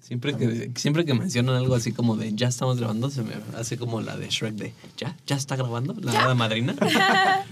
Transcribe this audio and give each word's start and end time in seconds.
Siempre 0.00 0.36
que, 0.36 0.70
siempre 0.76 1.04
que 1.04 1.14
mencionan 1.14 1.56
algo 1.56 1.74
así 1.74 1.92
como 1.92 2.16
de 2.16 2.32
ya 2.34 2.48
estamos 2.48 2.78
grabando, 2.78 3.10
se 3.10 3.22
me 3.22 3.34
hace 3.56 3.76
como 3.76 4.00
la 4.00 4.16
de 4.16 4.28
Shrek 4.28 4.54
de 4.54 4.72
¿ya? 4.96 5.16
¿Ya 5.26 5.36
está 5.36 5.56
grabando? 5.56 5.94
La 6.00 6.12
hada 6.12 6.34
madrina. 6.34 6.74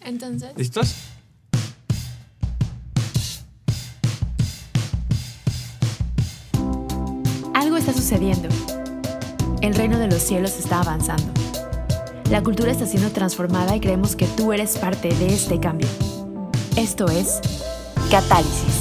Entonces, 0.00 0.50
¿Listos? 0.56 0.94
Algo 7.54 7.76
está 7.76 7.92
sucediendo. 7.92 8.48
El 9.62 9.74
reino 9.74 9.98
de 9.98 10.06
los 10.06 10.22
cielos 10.22 10.58
está 10.58 10.80
avanzando. 10.80 11.32
La 12.30 12.42
cultura 12.42 12.70
está 12.72 12.86
siendo 12.86 13.10
transformada 13.10 13.76
y 13.76 13.80
creemos 13.80 14.16
que 14.16 14.26
tú 14.26 14.52
eres 14.52 14.76
parte 14.78 15.08
de 15.08 15.28
este 15.28 15.60
cambio. 15.60 15.88
Esto 16.76 17.06
es 17.08 17.40
Catálisis. 18.10 18.75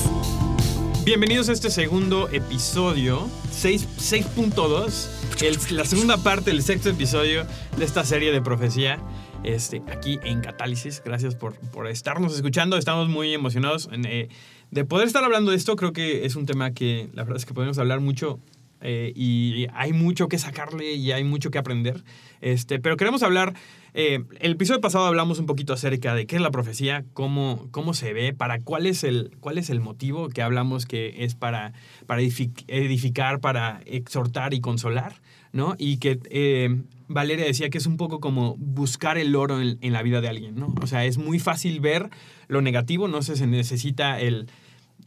Bienvenidos 1.05 1.49
a 1.49 1.51
este 1.53 1.69
segundo 1.69 2.29
episodio, 2.29 3.29
6 3.51 3.87
6.2, 3.99 5.43
el- 5.43 5.77
la 5.77 5.85
segunda 5.85 6.17
parte 6.17 6.49
del 6.49 6.63
sexto 6.63 6.89
episodio 6.89 7.45
de 7.77 7.85
esta 7.85 8.03
serie 8.03 8.31
de 8.31 8.41
profecía. 8.41 8.99
Este, 9.43 9.83
aquí 9.95 10.17
en 10.23 10.41
Catálisis. 10.41 11.03
Gracias 11.05 11.35
por, 11.35 11.53
por 11.69 11.87
estarnos 11.87 12.33
escuchando. 12.33 12.77
Estamos 12.77 13.09
muy 13.09 13.31
emocionados 13.35 13.87
eh, 13.91 14.29
de 14.71 14.85
poder 14.85 15.05
estar 15.05 15.23
hablando 15.23 15.51
de 15.51 15.57
esto. 15.57 15.75
Creo 15.75 15.93
que 15.93 16.25
es 16.25 16.35
un 16.35 16.47
tema 16.47 16.71
que 16.71 17.09
la 17.13 17.21
verdad 17.23 17.37
es 17.37 17.45
que 17.45 17.53
podemos 17.53 17.77
hablar 17.77 17.99
mucho 17.99 18.39
eh, 18.81 19.11
y 19.15 19.67
hay 19.73 19.93
mucho 19.93 20.27
que 20.27 20.37
sacarle 20.37 20.93
y 20.93 21.11
hay 21.11 21.23
mucho 21.23 21.51
que 21.51 21.57
aprender. 21.57 22.03
Este, 22.41 22.79
pero 22.79 22.97
queremos 22.97 23.23
hablar, 23.23 23.53
eh, 23.93 24.23
el 24.39 24.51
episodio 24.51 24.81
pasado 24.81 25.05
hablamos 25.05 25.39
un 25.39 25.45
poquito 25.45 25.73
acerca 25.73 26.13
de 26.13 26.27
qué 26.27 26.35
es 26.35 26.41
la 26.41 26.51
profecía, 26.51 27.05
cómo, 27.13 27.67
cómo 27.71 27.93
se 27.93 28.13
ve, 28.13 28.33
para 28.33 28.59
cuál 28.59 28.85
es 28.85 29.03
el, 29.03 29.31
cuál 29.39 29.57
es 29.57 29.69
el 29.69 29.79
motivo 29.79 30.29
que 30.29 30.41
hablamos 30.41 30.85
que 30.85 31.23
es 31.23 31.33
para, 31.35 31.73
para 32.05 32.21
edific- 32.21 32.65
edificar, 32.67 33.39
para 33.39 33.81
exhortar 33.85 34.53
y 34.53 34.59
consolar, 34.61 35.21
¿no? 35.53 35.75
Y 35.77 35.97
que 35.97 36.19
eh, 36.29 36.81
Valeria 37.07 37.45
decía 37.45 37.69
que 37.69 37.77
es 37.77 37.87
un 37.87 37.97
poco 37.97 38.19
como 38.19 38.55
buscar 38.57 39.17
el 39.17 39.35
oro 39.35 39.61
en, 39.61 39.77
en 39.81 39.93
la 39.93 40.03
vida 40.03 40.19
de 40.21 40.27
alguien, 40.27 40.55
¿no? 40.55 40.75
O 40.81 40.87
sea, 40.87 41.05
es 41.05 41.17
muy 41.17 41.39
fácil 41.39 41.79
ver 41.79 42.09
lo 42.47 42.61
negativo, 42.61 43.07
no 43.07 43.21
se 43.21 43.47
necesita 43.47 44.19
el 44.19 44.47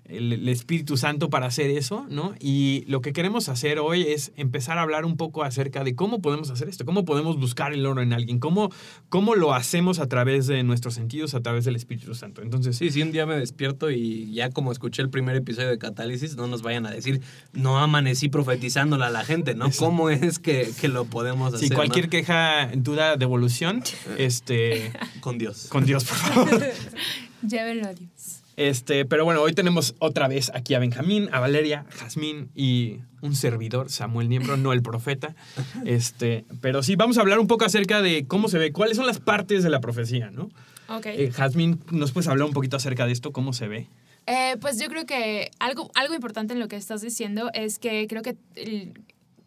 el, 0.09 0.33
el 0.33 0.48
Espíritu 0.48 0.97
Santo 0.97 1.31
para 1.31 1.47
hacer 1.47 1.70
eso, 1.70 2.06
¿no? 2.09 2.34
Y 2.41 2.84
lo 2.89 3.01
que 3.01 3.12
queremos 3.12 3.48
hacer 3.48 3.78
hoy 3.78 4.03
es 4.03 4.33
empezar 4.37 4.78
a 4.78 4.83
hablar 4.83 5.05
un 5.05 5.17
poco 5.17 5.45
acerca 5.45 5.84
de 5.84 5.95
cómo 5.95 6.20
podemos 6.20 6.50
hacer 6.50 6.69
esto, 6.69 6.84
cómo 6.84 7.05
podemos 7.05 7.39
buscar 7.39 7.73
el 7.73 7.84
oro 7.87 8.03
en 8.03 8.12
alguien, 8.12 8.39
cómo, 8.39 8.70
cómo 9.09 9.34
lo 9.34 9.55
hacemos 9.55 9.98
a 9.98 10.06
través 10.06 10.47
de 10.47 10.62
nuestros 10.62 10.95
sentidos, 10.95 11.34
a 11.34 11.41
través 11.41 11.65
del 11.65 11.77
Espíritu 11.77 12.15
Santo. 12.15 12.42
Entonces, 12.42 12.78
Sí, 12.78 12.91
si 12.91 13.03
un 13.03 13.11
día 13.11 13.27
me 13.27 13.37
despierto 13.37 13.91
y 13.91 14.33
ya 14.33 14.50
como 14.50 14.70
escuché 14.70 15.03
el 15.03 15.11
primer 15.11 15.34
episodio 15.34 15.69
de 15.69 15.78
Catálisis, 15.78 16.37
no 16.37 16.47
nos 16.47 16.62
vayan 16.62 16.87
a 16.87 16.91
decir, 16.91 17.20
no 17.53 17.78
amanecí 17.78 18.28
profetizándole 18.28 19.05
a 19.05 19.11
la 19.11 19.25
gente, 19.25 19.55
¿no? 19.55 19.69
¿Cómo 19.78 20.11
es 20.11 20.39
que, 20.39 20.70
que 20.81 20.87
lo 20.89 21.05
podemos 21.05 21.55
hacer? 21.55 21.69
si 21.69 21.75
cualquier 21.75 22.05
no? 22.06 22.11
queja, 22.11 22.70
duda, 22.77 23.17
devolución, 23.17 23.83
este, 24.17 24.93
Con 25.20 25.39
Dios. 25.39 25.67
con 25.69 25.84
Dios, 25.84 26.05
por 26.05 26.17
favor. 26.17 26.62
llévenlo 27.47 27.89
a 27.89 27.95
Dios. 27.95 28.38
Este, 28.59 29.05
pero 29.05 29.25
bueno, 29.25 29.41
hoy 29.41 29.53
tenemos 29.53 29.95
otra 30.01 30.27
vez 30.27 30.51
aquí 30.53 30.75
a 30.75 30.81
Benjamín, 30.81 31.28
a 31.31 31.39
Valeria, 31.39 31.87
Jazmín 31.91 32.51
y 32.56 32.97
un 33.23 33.37
servidor, 33.37 33.89
Samuel 33.89 34.28
Niembro, 34.28 34.56
no 34.56 34.73
el 34.73 34.83
profeta. 34.83 35.37
Este, 35.87 36.45
pero 36.61 36.83
sí, 36.83 36.97
vamos 36.97 37.19
a 37.19 37.20
hablar 37.20 37.39
un 37.39 37.47
poco 37.47 37.65
acerca 37.65 38.03
de 38.03 38.27
cómo 38.27 38.48
se 38.48 38.59
ve, 38.59 38.73
cuáles 38.73 38.97
son 38.97 39.06
las 39.06 39.20
partes 39.20 39.62
de 39.62 39.70
la 39.70 39.78
profecía, 39.81 40.31
¿no? 40.33 40.50
Ok. 40.89 41.06
Eh, 41.06 41.31
Jazmín, 41.33 41.78
¿nos 41.92 42.11
puedes 42.11 42.27
hablar 42.27 42.48
un 42.48 42.53
poquito 42.53 42.77
acerca 42.77 43.06
de 43.06 43.12
esto? 43.12 43.31
¿Cómo 43.31 43.53
se 43.53 43.69
ve? 43.69 43.87
Eh, 44.27 44.56
pues 44.61 44.81
yo 44.81 44.89
creo 44.89 45.06
que 45.06 45.53
algo, 45.61 45.91
algo 45.95 46.15
importante 46.15 46.53
en 46.53 46.59
lo 46.59 46.67
que 46.67 46.75
estás 46.77 47.00
diciendo 47.00 47.50
es 47.55 47.78
que 47.78 48.06
creo 48.09 48.22
que 48.22 48.37
el- 48.56 48.93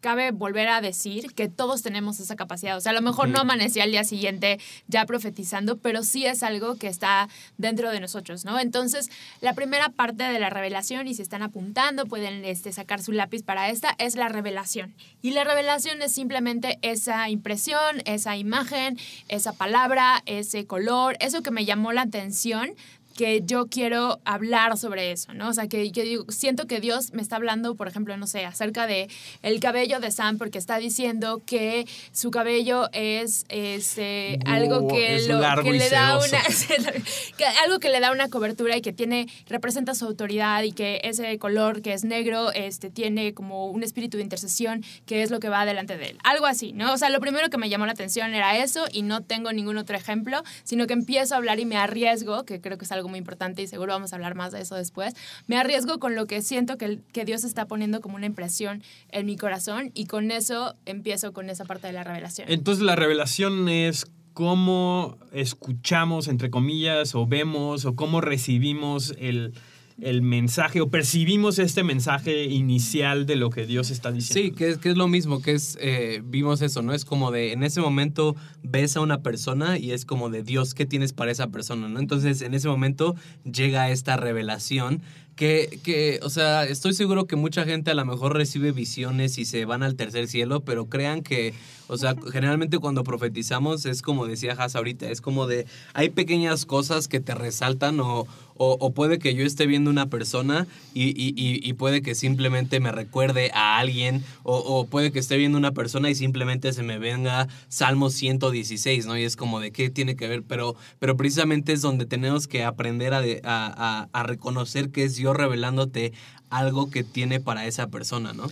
cabe 0.02 0.32
volver 0.32 0.68
a 0.68 0.82
decir 0.82 1.32
que 1.32 1.48
todos 1.48 1.80
tenemos 1.80 2.20
esa 2.20 2.36
capacidad. 2.36 2.76
O 2.76 2.80
sea, 2.80 2.90
a 2.90 2.94
lo 2.94 3.00
mejor 3.00 3.28
no 3.28 3.38
Ujú. 3.38 3.42
amanecí 3.42 3.80
al 3.80 3.92
día 3.92 4.04
siguiente 4.04 4.58
ya 4.88 5.06
profetizando, 5.06 5.78
pero 5.78 6.02
sí 6.02 6.26
es 6.26 6.42
algo 6.42 6.76
que 6.76 6.88
está 6.88 7.28
dentro 7.56 7.90
de 7.90 8.00
nosotros, 8.00 8.44
¿no? 8.44 8.58
Entonces, 8.58 9.10
la 9.40 9.54
primera 9.54 9.88
parte 9.88 10.24
de 10.24 10.38
la 10.38 10.50
revelación, 10.50 11.06
y 11.06 11.14
si 11.14 11.22
están 11.22 11.42
apuntando, 11.42 12.04
pueden 12.04 12.44
este, 12.44 12.72
sacar 12.72 13.00
su 13.00 13.12
lápiz 13.12 13.42
para 13.42 13.70
esta, 13.70 13.94
es 13.98 14.16
la 14.16 14.28
revelación. 14.28 14.92
Y 15.22 15.30
la 15.30 15.44
revelación 15.44 16.02
es 16.02 16.12
simplemente 16.12 16.78
esa 16.82 17.30
impresión, 17.30 18.02
esa 18.04 18.36
imagen, 18.36 18.98
esa 19.28 19.52
palabra, 19.52 20.22
ese 20.26 20.66
color, 20.66 21.16
eso 21.20 21.42
que 21.42 21.52
me 21.52 21.64
llamó 21.64 21.92
la 21.92 22.02
atención 22.02 22.74
que 23.16 23.42
yo 23.44 23.66
quiero 23.66 24.20
hablar 24.24 24.76
sobre 24.78 25.12
eso, 25.12 25.34
¿no? 25.34 25.48
O 25.48 25.52
sea, 25.52 25.68
que, 25.68 25.90
que 25.92 26.02
digo, 26.04 26.24
siento 26.28 26.66
que 26.66 26.80
Dios 26.80 27.12
me 27.12 27.22
está 27.22 27.36
hablando, 27.36 27.74
por 27.74 27.88
ejemplo, 27.88 28.16
no 28.16 28.26
sé, 28.26 28.44
acerca 28.44 28.86
de 28.86 29.08
el 29.42 29.60
cabello 29.60 30.00
de 30.00 30.10
Sam, 30.10 30.38
porque 30.38 30.58
está 30.58 30.78
diciendo 30.78 31.42
que 31.46 31.86
su 32.12 32.30
cabello 32.30 32.88
es 32.92 33.44
este, 33.48 34.38
algo 34.46 34.80
Wow, 34.82 34.88
que, 34.90 35.14
es 35.16 35.28
lo- 35.28 35.40
que 35.62 35.72
le 35.72 35.90
da 35.90 36.18
una, 36.18 36.42
que 37.36 37.44
algo 37.64 37.78
que 37.78 37.88
le 37.88 38.00
da 38.00 38.12
una 38.12 38.28
cobertura 38.28 38.76
y 38.76 38.80
que 38.82 38.92
tiene, 38.92 39.26
representa 39.46 39.94
su 39.94 40.04
autoridad 40.06 40.62
y 40.62 40.72
que 40.72 41.00
ese 41.04 41.38
color 41.38 41.82
que 41.82 41.92
es 41.92 42.04
negro, 42.04 42.52
este, 42.52 42.90
tiene 42.90 43.34
como 43.34 43.66
un 43.66 43.82
espíritu 43.82 44.16
de 44.16 44.22
intercesión 44.22 44.84
que 45.06 45.22
es 45.22 45.30
lo 45.30 45.40
que 45.40 45.48
va 45.48 45.64
delante 45.66 45.96
de 45.96 46.06
él. 46.10 46.18
Algo 46.24 46.46
así, 46.46 46.72
¿no? 46.72 46.92
O 46.92 46.98
sea, 46.98 47.10
lo 47.10 47.20
primero 47.20 47.48
que 47.50 47.58
me 47.58 47.68
llamó 47.68 47.86
la 47.86 47.92
atención 47.92 48.34
era 48.34 48.56
eso 48.58 48.84
y 48.92 49.02
no 49.02 49.22
tengo 49.22 49.52
ningún 49.52 49.76
otro 49.78 49.96
ejemplo, 49.96 50.42
sino 50.64 50.86
que 50.86 50.92
empiezo 50.94 51.34
a 51.34 51.38
hablar 51.38 51.60
y 51.60 51.64
me 51.66 51.76
arriesgo, 51.76 52.44
que 52.44 52.60
creo 52.60 52.78
que 52.78 52.84
es 52.84 52.92
algo 52.92 53.01
muy 53.08 53.18
importante 53.18 53.62
y 53.62 53.66
seguro 53.66 53.92
vamos 53.92 54.12
a 54.12 54.16
hablar 54.16 54.34
más 54.34 54.52
de 54.52 54.60
eso 54.60 54.74
después, 54.74 55.14
me 55.46 55.56
arriesgo 55.56 55.98
con 55.98 56.14
lo 56.14 56.26
que 56.26 56.42
siento 56.42 56.78
que, 56.78 57.00
que 57.12 57.24
Dios 57.24 57.44
está 57.44 57.66
poniendo 57.66 58.00
como 58.00 58.16
una 58.16 58.26
impresión 58.26 58.82
en 59.10 59.26
mi 59.26 59.36
corazón 59.36 59.90
y 59.94 60.06
con 60.06 60.30
eso 60.30 60.74
empiezo 60.86 61.32
con 61.32 61.50
esa 61.50 61.64
parte 61.64 61.86
de 61.86 61.92
la 61.92 62.04
revelación. 62.04 62.50
Entonces 62.50 62.84
la 62.84 62.96
revelación 62.96 63.68
es 63.68 64.06
cómo 64.32 65.18
escuchamos, 65.32 66.28
entre 66.28 66.50
comillas, 66.50 67.14
o 67.14 67.26
vemos, 67.26 67.84
o 67.84 67.94
cómo 67.94 68.20
recibimos 68.20 69.14
el, 69.18 69.54
el 70.00 70.22
mensaje, 70.22 70.80
o 70.80 70.90
percibimos 70.90 71.58
este 71.58 71.82
mensaje 71.84 72.44
inicial 72.44 73.26
de 73.26 73.36
lo 73.36 73.50
que 73.50 73.66
Dios 73.66 73.90
está 73.90 74.10
diciendo. 74.10 74.50
Sí, 74.50 74.56
que 74.56 74.70
es, 74.70 74.78
que 74.78 74.90
es 74.90 74.96
lo 74.96 75.08
mismo, 75.08 75.42
que 75.42 75.52
es, 75.52 75.78
eh, 75.80 76.22
vimos 76.24 76.62
eso, 76.62 76.82
¿no? 76.82 76.92
Es 76.92 77.04
como 77.04 77.30
de, 77.30 77.52
en 77.52 77.62
ese 77.62 77.80
momento 77.80 78.36
ves 78.62 78.96
a 78.96 79.00
una 79.00 79.22
persona 79.22 79.78
y 79.78 79.92
es 79.92 80.04
como 80.04 80.30
de 80.30 80.42
Dios, 80.42 80.74
¿qué 80.74 80.86
tienes 80.86 81.12
para 81.12 81.30
esa 81.30 81.48
persona, 81.48 81.88
¿no? 81.88 82.00
Entonces, 82.00 82.42
en 82.42 82.54
ese 82.54 82.68
momento 82.68 83.14
llega 83.44 83.90
esta 83.90 84.16
revelación 84.16 85.02
que, 85.36 85.78
que, 85.82 86.20
o 86.22 86.30
sea, 86.30 86.64
estoy 86.64 86.92
seguro 86.94 87.26
que 87.26 87.36
mucha 87.36 87.64
gente 87.64 87.90
a 87.90 87.94
lo 87.94 88.04
mejor 88.04 88.34
recibe 88.36 88.72
visiones 88.72 89.38
y 89.38 89.44
se 89.44 89.64
van 89.64 89.82
al 89.82 89.94
tercer 89.96 90.28
cielo, 90.28 90.60
pero 90.60 90.86
crean 90.86 91.22
que, 91.22 91.54
o 91.88 91.96
sea, 91.96 92.14
generalmente 92.32 92.78
cuando 92.78 93.02
profetizamos 93.04 93.86
es 93.86 94.02
como 94.02 94.26
decía 94.26 94.52
Has 94.58 94.76
ahorita, 94.76 95.08
es 95.10 95.20
como 95.20 95.46
de, 95.46 95.66
hay 95.94 96.10
pequeñas 96.10 96.66
cosas 96.66 97.08
que 97.08 97.20
te 97.20 97.34
resaltan 97.34 97.98
o, 98.00 98.26
o, 98.54 98.76
o 98.78 98.90
puede 98.92 99.18
que 99.18 99.34
yo 99.34 99.44
esté 99.46 99.66
viendo 99.66 99.90
una 99.90 100.06
persona 100.10 100.66
y, 100.94 101.04
y- 101.08 101.34
y- 101.36 101.60
y 101.68 101.72
puede 101.72 102.02
que 102.02 102.14
simplemente 102.14 102.78
me 102.80 102.92
recuerde 102.92 103.50
a 103.54 103.78
alguien 103.78 104.22
o, 104.42 104.56
o 104.58 104.86
puede 104.86 105.10
que 105.12 105.18
esté 105.18 105.36
viendo 105.38 105.56
una 105.58 105.72
persona 105.72 106.10
y 106.10 106.14
simplemente 106.14 106.72
se 106.74 106.82
me 106.82 106.98
venga 106.98 107.48
Salmo 107.68 108.10
116, 108.10 109.06
¿no? 109.06 109.16
Y 109.16 109.24
es 109.24 109.36
como 109.36 109.58
de 109.60 109.72
qué 109.72 109.88
tiene 109.90 110.16
que 110.16 110.28
ver, 110.28 110.42
pero, 110.42 110.76
pero 110.98 111.16
precisamente 111.16 111.72
es 111.72 111.80
donde 111.80 112.04
tenemos 112.04 112.46
que 112.46 112.62
aprender 112.64 113.14
a, 113.14 113.22
de- 113.22 113.40
a- 113.44 114.08
a- 114.12 114.18
a 114.18 114.22
reconocer 114.24 114.90
que 114.90 115.04
es 115.04 115.16
Dios 115.16 115.21
revelándote 115.32 116.12
algo 116.50 116.90
que 116.90 117.04
tiene 117.04 117.40
para 117.40 117.66
esa 117.66 117.88
persona, 117.88 118.32
¿no? 118.32 118.50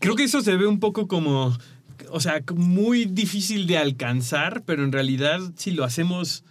Creo 0.00 0.14
que 0.14 0.24
eso 0.24 0.42
se 0.42 0.56
ve 0.56 0.66
un 0.66 0.80
poco 0.80 1.08
como, 1.08 1.56
o 2.10 2.20
sea, 2.20 2.42
muy 2.54 3.04
difícil 3.04 3.66
de 3.66 3.78
alcanzar, 3.78 4.62
pero 4.64 4.84
en 4.84 4.92
realidad 4.92 5.40
si 5.56 5.70
lo 5.70 5.84
hacemos, 5.84 6.44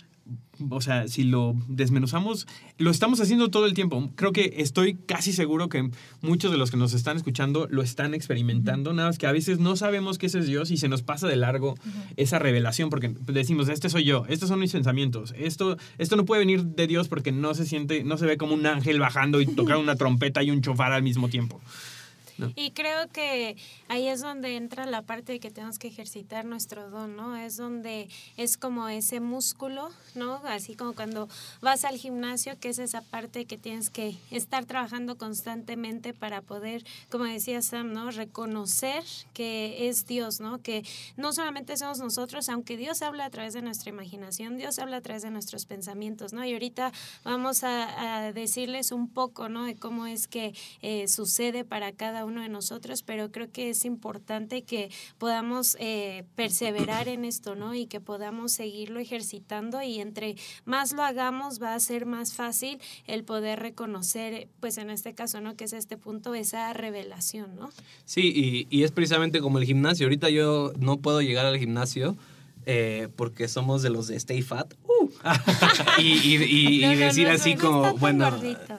o 0.69 0.81
sea, 0.81 1.07
si 1.07 1.23
lo 1.23 1.55
desmenuzamos, 1.67 2.47
lo 2.77 2.91
estamos 2.91 3.19
haciendo 3.21 3.49
todo 3.49 3.65
el 3.65 3.73
tiempo. 3.73 4.11
Creo 4.15 4.31
que 4.31 4.55
estoy 4.57 4.95
casi 4.95 5.33
seguro 5.33 5.69
que 5.69 5.89
muchos 6.21 6.51
de 6.51 6.57
los 6.57 6.71
que 6.71 6.77
nos 6.77 6.93
están 6.93 7.17
escuchando 7.17 7.67
lo 7.69 7.81
están 7.81 8.13
experimentando, 8.13 8.93
nada 8.93 9.09
más 9.09 9.17
que 9.17 9.27
a 9.27 9.31
veces 9.31 9.59
no 9.59 9.75
sabemos 9.75 10.17
que 10.17 10.27
ese 10.27 10.39
es 10.39 10.47
Dios 10.47 10.71
y 10.71 10.77
se 10.77 10.89
nos 10.89 11.01
pasa 11.01 11.27
de 11.27 11.35
largo 11.35 11.75
esa 12.15 12.39
revelación 12.39 12.89
porque 12.89 13.13
decimos, 13.27 13.69
este 13.69 13.89
soy 13.89 14.03
yo, 14.03 14.25
estos 14.27 14.49
son 14.49 14.59
mis 14.59 14.71
pensamientos, 14.71 15.33
esto, 15.37 15.77
esto 15.97 16.15
no 16.15 16.25
puede 16.25 16.39
venir 16.39 16.63
de 16.63 16.87
Dios 16.87 17.07
porque 17.07 17.31
no 17.31 17.53
se 17.53 17.65
siente, 17.65 18.03
no 18.03 18.17
se 18.17 18.25
ve 18.25 18.37
como 18.37 18.53
un 18.53 18.65
ángel 18.65 18.99
bajando 18.99 19.41
y 19.41 19.45
tocar 19.47 19.77
una 19.77 19.95
trompeta 19.95 20.43
y 20.43 20.51
un 20.51 20.61
chofar 20.61 20.91
al 20.91 21.03
mismo 21.03 21.29
tiempo. 21.29 21.61
Y 22.55 22.71
creo 22.71 23.09
que 23.09 23.57
ahí 23.87 24.07
es 24.07 24.21
donde 24.21 24.55
entra 24.55 24.85
la 24.85 25.01
parte 25.01 25.33
de 25.33 25.39
que 25.39 25.51
tenemos 25.51 25.79
que 25.79 25.87
ejercitar 25.87 26.45
nuestro 26.45 26.89
don, 26.89 27.15
¿no? 27.15 27.35
Es 27.35 27.57
donde 27.57 28.09
es 28.37 28.57
como 28.57 28.87
ese 28.89 29.19
músculo, 29.19 29.89
¿no? 30.15 30.35
Así 30.45 30.75
como 30.75 30.93
cuando 30.93 31.27
vas 31.61 31.83
al 31.85 31.97
gimnasio, 31.97 32.59
que 32.59 32.69
es 32.69 32.79
esa 32.79 33.01
parte 33.01 33.45
que 33.45 33.57
tienes 33.57 33.89
que 33.89 34.15
estar 34.31 34.65
trabajando 34.65 35.17
constantemente 35.17 36.13
para 36.13 36.41
poder, 36.41 36.83
como 37.09 37.25
decía 37.25 37.61
Sam, 37.61 37.93
¿no? 37.93 38.11
Reconocer 38.11 39.03
que 39.33 39.89
es 39.89 40.05
Dios, 40.05 40.39
¿no? 40.39 40.61
Que 40.61 40.83
no 41.15 41.33
solamente 41.33 41.75
somos 41.77 41.99
nosotros, 41.99 42.49
aunque 42.49 42.77
Dios 42.77 43.01
habla 43.01 43.25
a 43.25 43.29
través 43.29 43.53
de 43.53 43.61
nuestra 43.61 43.89
imaginación, 43.89 44.57
Dios 44.57 44.79
habla 44.79 44.97
a 44.97 45.01
través 45.01 45.23
de 45.23 45.31
nuestros 45.31 45.65
pensamientos, 45.65 46.33
¿no? 46.33 46.45
Y 46.45 46.53
ahorita 46.53 46.91
vamos 47.23 47.63
a, 47.63 48.25
a 48.27 48.31
decirles 48.31 48.91
un 48.91 49.07
poco, 49.09 49.49
¿no? 49.49 49.65
De 49.65 49.75
cómo 49.75 50.05
es 50.05 50.27
que 50.27 50.53
eh, 50.81 51.07
sucede 51.07 51.63
para 51.63 51.91
cada 51.91 52.25
uno 52.27 52.41
de 52.41 52.49
nosotros, 52.49 53.01
pero 53.03 53.31
creo 53.31 53.51
que 53.51 53.69
es 53.71 53.83
importante 53.85 54.63
que 54.63 54.89
podamos 55.17 55.75
eh, 55.79 56.25
perseverar 56.35 57.07
en 57.07 57.25
esto, 57.25 57.55
¿no? 57.55 57.73
Y 57.73 57.87
que 57.87 57.99
podamos 57.99 58.51
seguirlo 58.51 58.99
ejercitando 58.99 59.81
y 59.81 59.99
entre 59.99 60.35
más 60.65 60.91
lo 60.93 61.03
hagamos 61.03 61.61
va 61.61 61.73
a 61.73 61.79
ser 61.79 62.05
más 62.05 62.33
fácil 62.33 62.79
el 63.07 63.23
poder 63.23 63.59
reconocer, 63.59 64.47
pues 64.59 64.77
en 64.77 64.89
este 64.89 65.13
caso, 65.15 65.41
¿no? 65.41 65.55
Que 65.55 65.63
es 65.65 65.73
este 65.73 65.97
punto, 65.97 66.35
esa 66.35 66.71
revelación, 66.73 67.55
¿no? 67.55 67.69
Sí, 68.05 68.31
y, 68.35 68.67
y 68.69 68.83
es 68.83 68.91
precisamente 68.91 69.39
como 69.41 69.57
el 69.57 69.65
gimnasio. 69.65 70.05
Ahorita 70.05 70.29
yo 70.29 70.73
no 70.79 70.97
puedo 70.97 71.21
llegar 71.21 71.45
al 71.45 71.57
gimnasio 71.57 72.15
eh, 72.65 73.07
porque 73.15 73.47
somos 73.47 73.81
de 73.81 73.89
los 73.89 74.07
de 74.07 74.17
Stay 74.17 74.41
Fat. 74.41 74.73
Uh. 74.85 75.09
y, 75.99 76.03
y- 76.03 76.43
y- 76.43 76.77
y 76.79 76.81
No, 76.81 76.93
no, 76.93 76.97
decir 76.99 77.27
no, 77.27 77.33
así 77.33 77.55
como, 77.55 77.93
bueno, 77.97 78.29
gordito. 78.29 78.77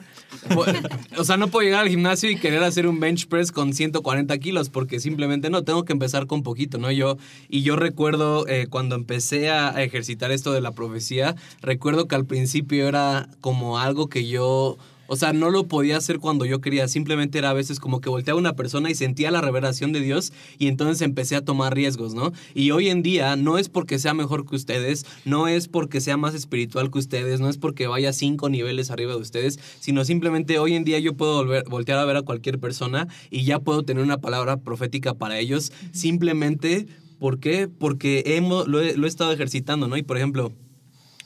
O 1.17 1.23
sea, 1.23 1.37
no 1.37 1.47
puedo 1.47 1.65
llegar 1.65 1.81
al 1.81 1.89
gimnasio 1.89 2.29
y 2.29 2.37
querer 2.37 2.63
hacer 2.63 2.87
un 2.87 2.99
bench 2.99 3.27
press 3.27 3.51
con 3.51 3.73
140 3.73 4.37
kilos 4.39 4.69
porque 4.69 4.99
simplemente 4.99 5.49
no, 5.49 5.63
tengo 5.63 5.85
que 5.85 5.93
empezar 5.93 6.27
con 6.27 6.43
poquito, 6.43 6.77
¿no? 6.77 6.91
Yo, 6.91 7.17
y 7.47 7.61
yo 7.61 7.75
recuerdo 7.75 8.47
eh, 8.47 8.67
cuando 8.69 8.95
empecé 8.95 9.49
a 9.49 9.69
a 9.69 9.83
ejercitar 9.83 10.31
esto 10.31 10.51
de 10.51 10.61
la 10.61 10.71
profecía, 10.71 11.35
recuerdo 11.61 12.07
que 12.07 12.15
al 12.15 12.25
principio 12.25 12.87
era 12.87 13.29
como 13.41 13.79
algo 13.79 14.07
que 14.07 14.27
yo... 14.27 14.77
O 15.11 15.15
sea, 15.15 15.33
no 15.33 15.49
lo 15.49 15.67
podía 15.67 15.97
hacer 15.97 16.19
cuando 16.19 16.45
yo 16.45 16.61
quería, 16.61 16.87
simplemente 16.87 17.39
era 17.39 17.49
a 17.49 17.53
veces 17.53 17.79
como 17.79 17.99
que 17.99 18.09
volteaba 18.09 18.37
a 18.37 18.39
una 18.39 18.55
persona 18.55 18.91
y 18.91 18.95
sentía 18.95 19.31
la 19.31 19.41
revelación 19.41 19.91
de 19.91 20.01
Dios 20.01 20.31
y 20.59 20.67
entonces 20.67 21.01
empecé 21.01 21.35
a 21.35 21.43
tomar 21.43 21.73
riesgos, 21.73 22.13
¿no? 22.13 22.31
Y 22.53 22.69
hoy 22.69 22.89
en 22.89 23.01
día 23.01 23.35
no 23.35 23.57
es 23.57 23.69
porque 23.69 23.97
sea 23.97 24.13
mejor 24.13 24.47
que 24.47 24.55
ustedes, 24.55 25.07
no 25.25 25.47
es 25.47 25.67
porque 25.67 25.99
sea 25.99 26.15
más 26.15 26.35
espiritual 26.35 26.91
que 26.91 26.99
ustedes, 26.99 27.39
no 27.39 27.49
es 27.49 27.57
porque 27.57 27.87
vaya 27.87 28.13
cinco 28.13 28.49
niveles 28.49 28.91
arriba 28.91 29.13
de 29.13 29.19
ustedes, 29.19 29.59
sino 29.79 30.05
simplemente 30.05 30.59
hoy 30.59 30.75
en 30.75 30.83
día 30.83 30.99
yo 30.99 31.15
puedo 31.15 31.43
volver- 31.43 31.67
voltear 31.67 31.97
a 31.97 32.05
ver 32.05 32.17
a 32.17 32.21
cualquier 32.21 32.59
persona 32.59 33.07
y 33.31 33.45
ya 33.45 33.57
puedo 33.57 33.81
tener 33.81 34.03
una 34.03 34.19
palabra 34.19 34.57
profética 34.57 35.15
para 35.15 35.39
ellos, 35.39 35.71
simplemente, 35.91 36.85
¿por 37.17 37.39
qué? 37.39 37.67
Porque 37.67 38.21
hemos, 38.25 38.67
lo, 38.67 38.79
he, 38.79 38.95
lo 38.95 39.07
he 39.07 39.09
estado 39.09 39.31
ejercitando, 39.31 39.87
¿no? 39.87 39.97
Y 39.97 40.03
por 40.03 40.17
ejemplo... 40.17 40.53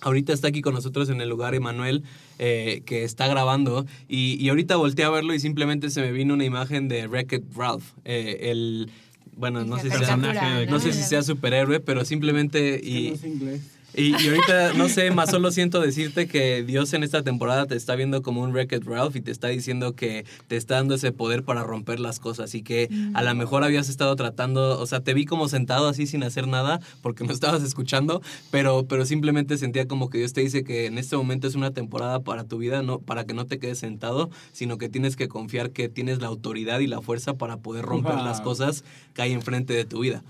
Ahorita 0.04 0.34
está 0.34 0.50
aquí 0.50 0.62
con 0.62 0.74
nosotros 0.74 1.10
en 1.10 1.22
el 1.22 1.30
lugar 1.30 1.56
Emanuel, 1.56 2.04
eh, 2.40 2.82
que 2.86 3.04
está 3.04 3.28
grabando, 3.28 3.86
y, 4.08 4.36
y 4.44 4.50
ahorita 4.50 4.76
volteé 4.76 5.06
a 5.06 5.10
verlo 5.10 5.34
y 5.34 5.40
simplemente 5.40 5.90
se 5.90 6.02
me 6.02 6.12
vino 6.12 6.34
una 6.34 6.46
imagen 6.46 6.88
de 6.88 7.08
Wreck-It 7.08 7.44
Ralph, 7.56 7.84
eh, 8.06 8.52
el... 8.52 8.90
Bueno, 9.36 9.66
no 9.66 9.80
sé, 9.80 9.90
si 9.90 9.98
sea, 9.98 10.16
no 10.16 10.80
sé 10.80 10.94
si 10.94 11.02
sea 11.02 11.24
superhéroe, 11.24 11.80
pero 11.80 12.06
simplemente... 12.06 12.80
Que 12.80 12.88
Y, 12.88 13.12
no 13.12 13.18
sé 13.18 13.30
inglés. 13.30 13.62
Y, 13.96 14.10
y 14.10 14.28
ahorita, 14.28 14.74
no 14.74 14.90
sé, 14.90 15.12
más 15.12 15.30
solo 15.30 15.52
siento 15.52 15.80
decirte 15.80 16.28
que 16.28 16.64
Dios 16.64 16.94
en 16.94 17.04
esta 17.04 17.24
temporada 17.24 17.66
te 17.68 17.76
está 17.76 17.96
viendo 17.96 18.22
como 18.22 18.42
un 18.42 18.52
Wreck-It 18.52 18.84
Ralph 18.86 19.16
y 19.16 19.22
te 19.22 19.32
está 19.32 19.50
diciendo 19.50 19.96
que 19.96 20.26
te 20.48 20.58
está 20.58 20.76
dando 20.76 20.96
ese 20.96 21.12
poder 21.12 21.44
para 21.44 21.64
romper 21.64 22.00
las 22.00 22.20
cosas 22.20 22.56
y 22.56 22.64
que 22.64 22.90
a 23.14 23.22
lo 23.22 23.36
mejor 23.36 23.64
habías 23.64 23.90
estado 23.90 24.16
tratando, 24.16 24.80
o 24.80 24.86
sea, 24.86 25.02
te 25.02 25.14
vi 25.14 25.26
como 25.26 25.48
sentado 25.48 25.88
así 25.88 26.08
sin 26.08 26.24
hacer 26.24 26.48
nada 26.48 26.80
porque 27.02 27.24
me 27.24 27.34
estabas 27.34 27.64
escuchando, 27.64 28.22
pero, 28.52 28.86
pero 28.88 29.06
simplemente 29.06 29.58
sentía 29.58 29.88
como 29.88 30.10
que 30.10 30.18
Dios 30.18 30.34
te 30.34 30.42
dice 30.42 30.64
que 30.64 30.86
en 30.86 30.98
este 30.98 31.16
momento 31.16 31.48
es 31.48 31.56
una 31.56 31.72
temporada 31.72 32.22
para 32.22 32.44
tu 32.46 32.58
vida, 32.58 32.82
no, 32.82 33.00
para 33.00 33.26
que 33.26 33.34
no 33.34 33.46
te 33.46 33.60
quedes 33.60 33.80
sentado, 33.80 34.30
sino 34.52 34.78
que 34.78 34.90
tienes 34.90 35.16
que 35.16 35.28
confiar 35.28 35.72
que 35.72 35.90
tienes 35.90 36.20
la 36.20 36.28
autoridad 36.28 36.80
y 36.80 36.88
la 36.88 37.02
fuerza 37.02 37.36
para 37.36 37.58
poder 37.58 37.86
romper 37.86 38.16
las 38.16 38.42
cosas 38.42 38.84
que 39.14 39.22
hay 39.22 39.34
enfrente 39.34 39.74
de 39.74 39.86
tu 39.86 40.00
vida. 40.00 40.24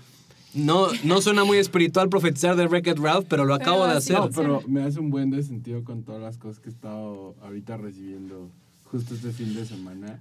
No, 0.54 0.88
no 1.02 1.20
suena 1.20 1.44
muy 1.44 1.58
espiritual 1.58 2.08
profetizar 2.08 2.54
de 2.56 2.66
Wreck-It 2.66 2.98
Ralph, 2.98 3.26
pero 3.28 3.44
lo 3.44 3.54
acabo 3.54 3.84
de 3.86 3.92
así 3.92 4.12
hacer. 4.12 4.24
No, 4.24 4.30
pero 4.30 4.62
me 4.68 4.82
hace 4.82 5.00
un 5.00 5.10
buen 5.10 5.30
de 5.30 5.42
sentido 5.42 5.82
con 5.84 6.02
todas 6.04 6.20
las 6.22 6.38
cosas 6.38 6.60
que 6.60 6.68
he 6.68 6.72
estado 6.72 7.34
ahorita 7.42 7.76
recibiendo 7.76 8.50
justo 8.84 9.14
este 9.14 9.32
fin 9.32 9.54
de 9.54 9.66
semana. 9.66 10.20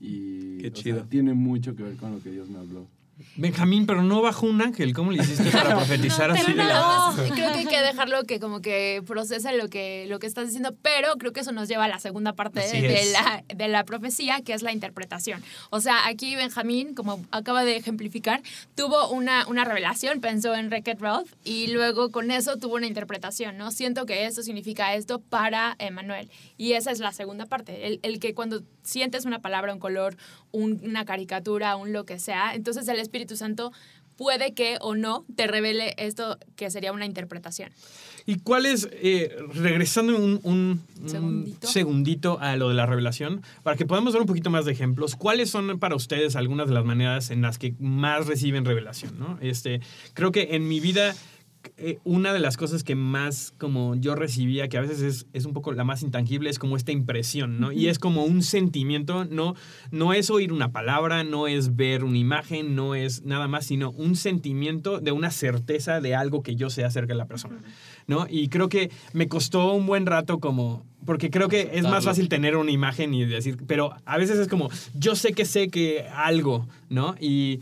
Y 0.00 0.58
Qué 0.58 0.68
o 0.68 0.74
sea, 0.74 0.82
chido. 0.82 1.02
tiene 1.04 1.34
mucho 1.34 1.76
que 1.76 1.82
ver 1.82 1.96
con 1.96 2.12
lo 2.12 2.22
que 2.22 2.30
Dios 2.30 2.48
me 2.48 2.58
habló. 2.58 2.86
Benjamín, 3.36 3.86
pero 3.86 4.02
no 4.02 4.20
bajó 4.22 4.46
un 4.46 4.60
ángel. 4.62 4.94
¿Cómo 4.94 5.12
le 5.12 5.22
hiciste 5.22 5.50
para 5.50 5.76
profetizar 5.76 6.28
No, 6.30 6.34
así 6.34 6.44
pero 6.46 6.62
de 6.62 6.68
la... 6.68 6.80
No, 6.80 7.12
creo 7.14 7.34
que 7.34 7.42
hay 7.58 7.66
que 7.66 7.71
dejarlo 7.92 8.24
que 8.24 8.40
como 8.40 8.60
que 8.60 9.02
procese 9.06 9.56
lo 9.56 9.68
que, 9.68 10.06
lo 10.08 10.18
que 10.18 10.26
estás 10.26 10.46
diciendo, 10.46 10.74
pero 10.82 11.14
creo 11.18 11.32
que 11.32 11.40
eso 11.40 11.52
nos 11.52 11.68
lleva 11.68 11.84
a 11.84 11.88
la 11.88 11.98
segunda 12.00 12.32
parte 12.32 12.60
de, 12.60 13.00
es. 13.02 13.12
la, 13.12 13.44
de 13.54 13.68
la 13.68 13.84
profecía, 13.84 14.40
que 14.42 14.52
es 14.54 14.62
la 14.62 14.72
interpretación. 14.72 15.42
O 15.70 15.80
sea, 15.80 16.06
aquí 16.06 16.34
Benjamín, 16.36 16.94
como 16.94 17.24
acaba 17.30 17.64
de 17.64 17.76
ejemplificar, 17.76 18.42
tuvo 18.74 19.08
una, 19.10 19.46
una 19.46 19.64
revelación, 19.64 20.20
pensó 20.20 20.54
en 20.54 20.68
Wreck-It 20.68 21.00
Ralph 21.00 21.30
y 21.44 21.68
luego 21.68 22.10
con 22.10 22.30
eso 22.30 22.56
tuvo 22.56 22.74
una 22.76 22.86
interpretación, 22.86 23.56
¿no? 23.56 23.70
Siento 23.70 24.06
que 24.06 24.26
esto 24.26 24.42
significa 24.42 24.94
esto 24.94 25.20
para 25.20 25.76
Emanuel. 25.78 26.30
Y 26.56 26.72
esa 26.72 26.90
es 26.90 26.98
la 27.00 27.12
segunda 27.12 27.46
parte, 27.46 27.86
el, 27.86 28.00
el 28.02 28.18
que 28.18 28.34
cuando 28.34 28.62
sientes 28.82 29.24
una 29.24 29.40
palabra, 29.40 29.72
un 29.72 29.78
color, 29.78 30.16
un- 30.50 30.80
una 30.84 31.04
caricatura, 31.04 31.76
un 31.76 31.92
lo 31.92 32.04
que 32.04 32.18
sea, 32.18 32.54
entonces 32.54 32.88
el 32.88 32.98
Espíritu 32.98 33.36
Santo 33.36 33.72
puede 34.22 34.54
que 34.54 34.76
o 34.80 34.94
no 34.94 35.24
te 35.34 35.48
revele 35.48 35.94
esto 35.98 36.38
que 36.54 36.70
sería 36.70 36.92
una 36.92 37.06
interpretación. 37.06 37.70
¿Y 38.24 38.36
cuál 38.38 38.66
es, 38.66 38.88
eh, 38.92 39.34
regresando 39.52 40.16
un, 40.16 40.38
un- 40.44 40.80
un 41.02 41.08
Segundito. 41.08 41.66
segundito 41.66 42.38
a 42.40 42.56
lo 42.56 42.68
de 42.68 42.74
la 42.76 42.86
revelación, 42.86 43.42
para 43.64 43.76
que 43.76 43.84
podamos 43.84 44.12
dar 44.12 44.22
un 44.22 44.28
poquito 44.28 44.48
más 44.48 44.64
de 44.64 44.70
ejemplos, 44.72 45.16
¿cuáles 45.16 45.50
son 45.50 45.80
para 45.80 45.96
ustedes 45.96 46.36
algunas 46.36 46.68
de 46.68 46.74
las 46.74 46.84
maneras 46.84 47.30
en 47.30 47.42
las 47.42 47.58
que 47.58 47.74
más 47.80 48.28
reciben 48.28 48.64
revelación? 48.64 49.18
¿no? 49.18 49.38
Este, 49.40 49.80
creo 50.14 50.30
que 50.30 50.50
en 50.54 50.68
mi 50.68 50.78
vida 50.78 51.16
eh, 51.84 51.98
una 52.04 52.32
de 52.32 52.38
las 52.38 52.56
cosas 52.56 52.84
que 52.84 52.94
más 52.94 53.54
como 53.58 53.96
yo 53.96 54.14
recibía, 54.14 54.68
que 54.68 54.78
a 54.78 54.80
veces 54.80 55.02
es, 55.02 55.26
es 55.32 55.46
un 55.46 55.52
poco 55.52 55.72
la 55.72 55.82
más 55.82 56.02
intangible, 56.02 56.48
es 56.48 56.60
como 56.60 56.76
esta 56.76 56.92
impresión, 56.92 57.58
¿no? 57.58 57.72
Y 57.72 57.88
es 57.88 57.98
como 57.98 58.24
un 58.24 58.42
sentimiento, 58.44 59.24
no, 59.24 59.56
no 59.90 60.12
es 60.12 60.30
oír 60.30 60.52
una 60.52 60.70
palabra, 60.70 61.24
no 61.24 61.48
es 61.48 61.74
ver 61.74 62.04
una 62.04 62.18
imagen, 62.18 62.76
no 62.76 62.94
es 62.94 63.24
nada 63.24 63.48
más, 63.48 63.66
sino 63.66 63.90
un 63.90 64.14
sentimiento 64.14 65.00
de 65.00 65.10
una 65.10 65.32
certeza 65.32 66.00
de 66.00 66.14
algo 66.14 66.44
que 66.44 66.54
yo 66.54 66.70
sé 66.70 66.84
acerca 66.84 67.14
de 67.14 67.18
la 67.18 67.26
persona, 67.26 67.58
¿no? 68.06 68.26
Y 68.30 68.48
creo 68.48 68.68
que 68.68 68.92
me 69.12 69.26
costó 69.26 69.72
un 69.72 69.86
buen 69.86 70.06
rato 70.06 70.38
como... 70.38 70.86
Porque 71.04 71.30
creo 71.30 71.48
que 71.48 71.70
es 71.72 71.82
más 71.82 72.04
fácil 72.04 72.28
tener 72.28 72.56
una 72.56 72.70
imagen 72.70 73.12
y 73.12 73.24
decir, 73.24 73.58
pero 73.66 73.92
a 74.04 74.18
veces 74.18 74.38
es 74.38 74.46
como, 74.46 74.70
yo 74.94 75.16
sé 75.16 75.32
que 75.32 75.44
sé 75.44 75.68
que 75.68 76.06
algo, 76.14 76.68
¿no? 76.88 77.16
Y, 77.18 77.58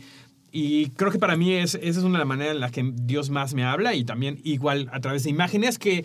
y 0.51 0.87
creo 0.91 1.11
que 1.11 1.19
para 1.19 1.35
mí 1.37 1.53
es, 1.53 1.75
esa 1.75 1.99
es 1.99 2.05
una 2.05 2.13
de 2.13 2.19
las 2.19 2.27
maneras 2.27 2.55
en 2.55 2.59
las 2.61 2.71
que 2.71 2.91
Dios 2.95 3.29
más 3.29 3.53
me 3.53 3.63
habla 3.63 3.95
y 3.95 4.03
también 4.03 4.39
igual 4.43 4.89
a 4.91 4.99
través 4.99 5.23
de 5.23 5.29
imágenes 5.29 5.79
que 5.79 6.03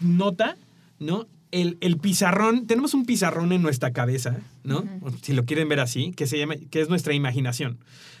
nota, 0.00 0.56
¿no? 0.98 1.26
El, 1.50 1.78
el 1.80 1.98
pizarrón, 1.98 2.66
tenemos 2.66 2.94
un 2.94 3.06
pizarrón 3.06 3.52
en 3.52 3.62
nuestra 3.62 3.92
cabeza, 3.92 4.38
¿no? 4.64 4.84
Si 5.22 5.32
lo 5.32 5.44
quieren 5.44 5.68
ver 5.68 5.78
así, 5.78 6.12
que, 6.12 6.26
se 6.26 6.36
llama, 6.38 6.56
que 6.70 6.80
es 6.80 6.88
nuestra 6.88 7.14
imaginación, 7.14 7.78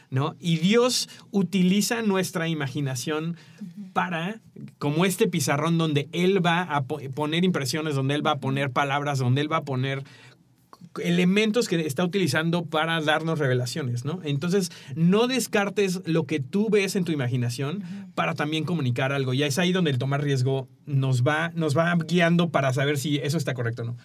¿no? 0.08 0.36
Y 0.38 0.58
Dios 0.58 1.08
utiliza 1.32 2.02
nuestra 2.02 2.46
imaginación 2.46 3.36
para, 3.92 4.40
como 4.78 5.04
este 5.04 5.26
pizarrón 5.26 5.78
donde 5.78 6.08
Él 6.12 6.44
va 6.46 6.62
a 6.62 6.82
po- 6.84 7.00
poner 7.12 7.44
impresiones, 7.44 7.96
donde 7.96 8.14
Él 8.14 8.24
va 8.24 8.32
a 8.32 8.38
poner 8.38 8.70
palabras, 8.70 9.18
donde 9.18 9.40
Él 9.40 9.50
va 9.50 9.58
a 9.58 9.64
poner 9.64 10.04
elementos 11.02 11.68
que 11.68 11.80
está 11.86 12.04
utilizando 12.04 12.64
para 12.66 13.00
darnos 13.00 13.38
revelaciones, 13.38 14.04
¿no? 14.04 14.20
Entonces, 14.24 14.70
no 14.94 15.26
descartes 15.26 16.00
lo 16.06 16.24
que 16.26 16.40
tú 16.40 16.68
ves 16.70 16.96
en 16.96 17.04
tu 17.04 17.12
imaginación 17.12 17.82
para 18.14 18.34
también 18.34 18.64
comunicar 18.64 19.12
algo. 19.12 19.34
Y 19.34 19.42
es 19.42 19.58
ahí 19.58 19.72
donde 19.72 19.90
el 19.90 19.98
tomar 19.98 20.22
riesgo 20.22 20.68
nos 20.86 21.22
va, 21.22 21.50
nos 21.54 21.76
va 21.76 21.94
guiando 21.96 22.50
para 22.50 22.72
saber 22.72 22.98
si 22.98 23.16
eso 23.16 23.36
está 23.36 23.54
correcto 23.54 23.82
o 23.82 23.86
no. 23.86 23.96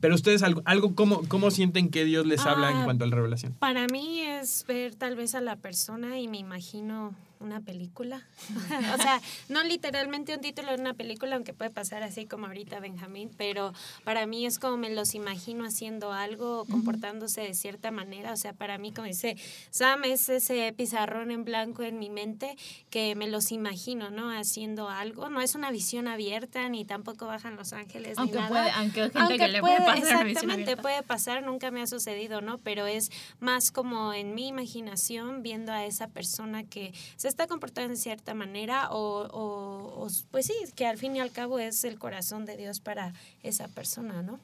Pero 0.00 0.14
ustedes, 0.14 0.42
algo, 0.42 0.62
algo 0.64 0.94
¿cómo, 0.94 1.22
¿cómo 1.28 1.50
sienten 1.50 1.88
que 1.90 2.04
Dios 2.04 2.26
les 2.26 2.46
habla 2.46 2.70
en 2.70 2.76
Ah, 2.78 2.84
cuanto 2.84 3.04
a 3.04 3.08
la 3.08 3.16
revelación? 3.16 3.54
Para 3.58 3.86
mí 3.88 4.20
es 4.20 4.64
ver 4.66 4.94
tal 4.94 5.16
vez 5.16 5.34
a 5.34 5.40
la 5.40 5.56
persona 5.56 6.18
y 6.18 6.28
me 6.28 6.38
imagino 6.38 7.14
una 7.40 7.60
película. 7.60 8.22
o 8.94 9.02
sea, 9.02 9.20
no 9.48 9.62
literalmente 9.64 10.34
un 10.34 10.40
título 10.40 10.68
de 10.68 10.80
una 10.80 10.94
película, 10.94 11.36
aunque 11.36 11.54
puede 11.54 11.70
pasar 11.70 12.02
así 12.02 12.26
como 12.26 12.46
ahorita 12.46 12.80
Benjamín, 12.80 13.30
pero 13.36 13.72
para 14.04 14.26
mí 14.26 14.46
es 14.46 14.58
como 14.58 14.76
me 14.76 14.90
los 14.90 15.14
imagino 15.14 15.64
haciendo 15.64 16.12
algo, 16.12 16.66
comportándose 16.66 17.40
de 17.40 17.54
cierta 17.54 17.90
manera. 17.90 18.32
O 18.32 18.36
sea, 18.36 18.52
para 18.52 18.78
mí, 18.78 18.92
como 18.92 19.06
dice 19.06 19.36
Sam, 19.70 20.04
es 20.04 20.28
ese 20.28 20.72
pizarrón 20.76 21.30
en 21.30 21.44
blanco 21.44 21.82
en 21.82 21.98
mi 21.98 22.10
mente 22.10 22.56
que 22.90 23.14
me 23.14 23.26
los 23.28 23.52
imagino, 23.52 24.10
¿no? 24.10 24.30
Haciendo 24.30 24.88
algo. 24.90 25.30
No 25.30 25.40
es 25.40 25.54
una 25.54 25.70
visión 25.70 26.08
abierta, 26.08 26.68
ni 26.68 26.84
tampoco 26.84 27.26
bajan 27.26 27.56
los 27.56 27.72
ángeles. 27.72 28.16
ni 28.18 28.22
Aunque 28.22 28.36
nada. 28.36 28.48
puede- 28.48 28.70
aunque 28.72 29.00
hay 29.02 29.06
gente 29.10 29.18
Aunque 29.18 29.38
que 29.38 29.48
le 29.48 29.60
puede 29.60 29.78
pasar 29.78 29.96
una 29.96 30.04
visión 30.24 30.28
Exactamente, 30.30 30.76
puede 30.76 31.02
pasar, 31.02 31.42
nunca 31.42 31.70
me 31.70 31.80
ha 31.80 31.86
sucedido, 31.86 32.42
¿no? 32.42 32.58
Pero 32.58 32.86
es 32.86 33.10
más 33.40 33.70
como 33.70 34.12
en 34.12 34.34
mi 34.34 34.48
imaginación 34.48 35.42
viendo 35.42 35.72
a 35.72 35.84
esa 35.86 36.08
persona 36.08 36.64
que 36.64 36.92
se 37.16 37.29
está 37.30 37.46
comportando 37.46 37.90
de 37.90 37.96
cierta 37.96 38.34
manera 38.34 38.90
o, 38.90 39.26
o- 39.32 40.04
o, 40.04 40.08
pues 40.30 40.46
sí, 40.46 40.54
que 40.76 40.86
al 40.86 40.98
fin 40.98 41.16
y 41.16 41.20
al 41.20 41.30
cabo 41.30 41.58
es 41.58 41.84
el 41.84 41.98
corazón 41.98 42.44
de 42.44 42.56
Dios 42.58 42.80
para 42.80 43.14
esa 43.42 43.68
persona, 43.68 44.22
¿no? 44.22 44.38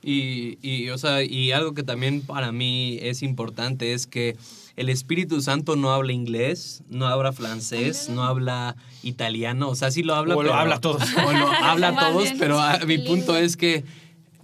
Y, 0.00 0.58
y, 0.62 0.90
o 0.90 0.96
sea, 0.98 1.24
y 1.24 1.50
algo 1.50 1.74
que 1.74 1.82
también 1.82 2.22
para 2.22 2.52
mí 2.52 2.98
es 3.02 3.22
importante 3.22 3.92
es 3.94 4.06
que 4.06 4.36
el 4.76 4.90
Espíritu 4.90 5.40
Santo 5.42 5.74
no 5.74 5.90
habla 5.90 6.12
inglés, 6.12 6.82
no 6.88 7.08
habla 7.08 7.32
francés, 7.32 8.08
no 8.08 8.22
habla 8.22 8.76
italiano, 9.02 9.68
o 9.68 9.74
sea, 9.74 9.90
sí 9.90 10.04
lo 10.04 10.14
habla, 10.14 10.36
O 10.36 10.42
lo 10.44 10.54
habla 10.54 10.78
todos. 10.78 11.02
O 11.26 11.32
lo 11.32 11.48
habla 11.50 11.96
todos, 11.98 12.28
pero 12.38 12.60
mi 12.86 12.98
punto 12.98 13.36
es 13.36 13.56
que 13.56 13.82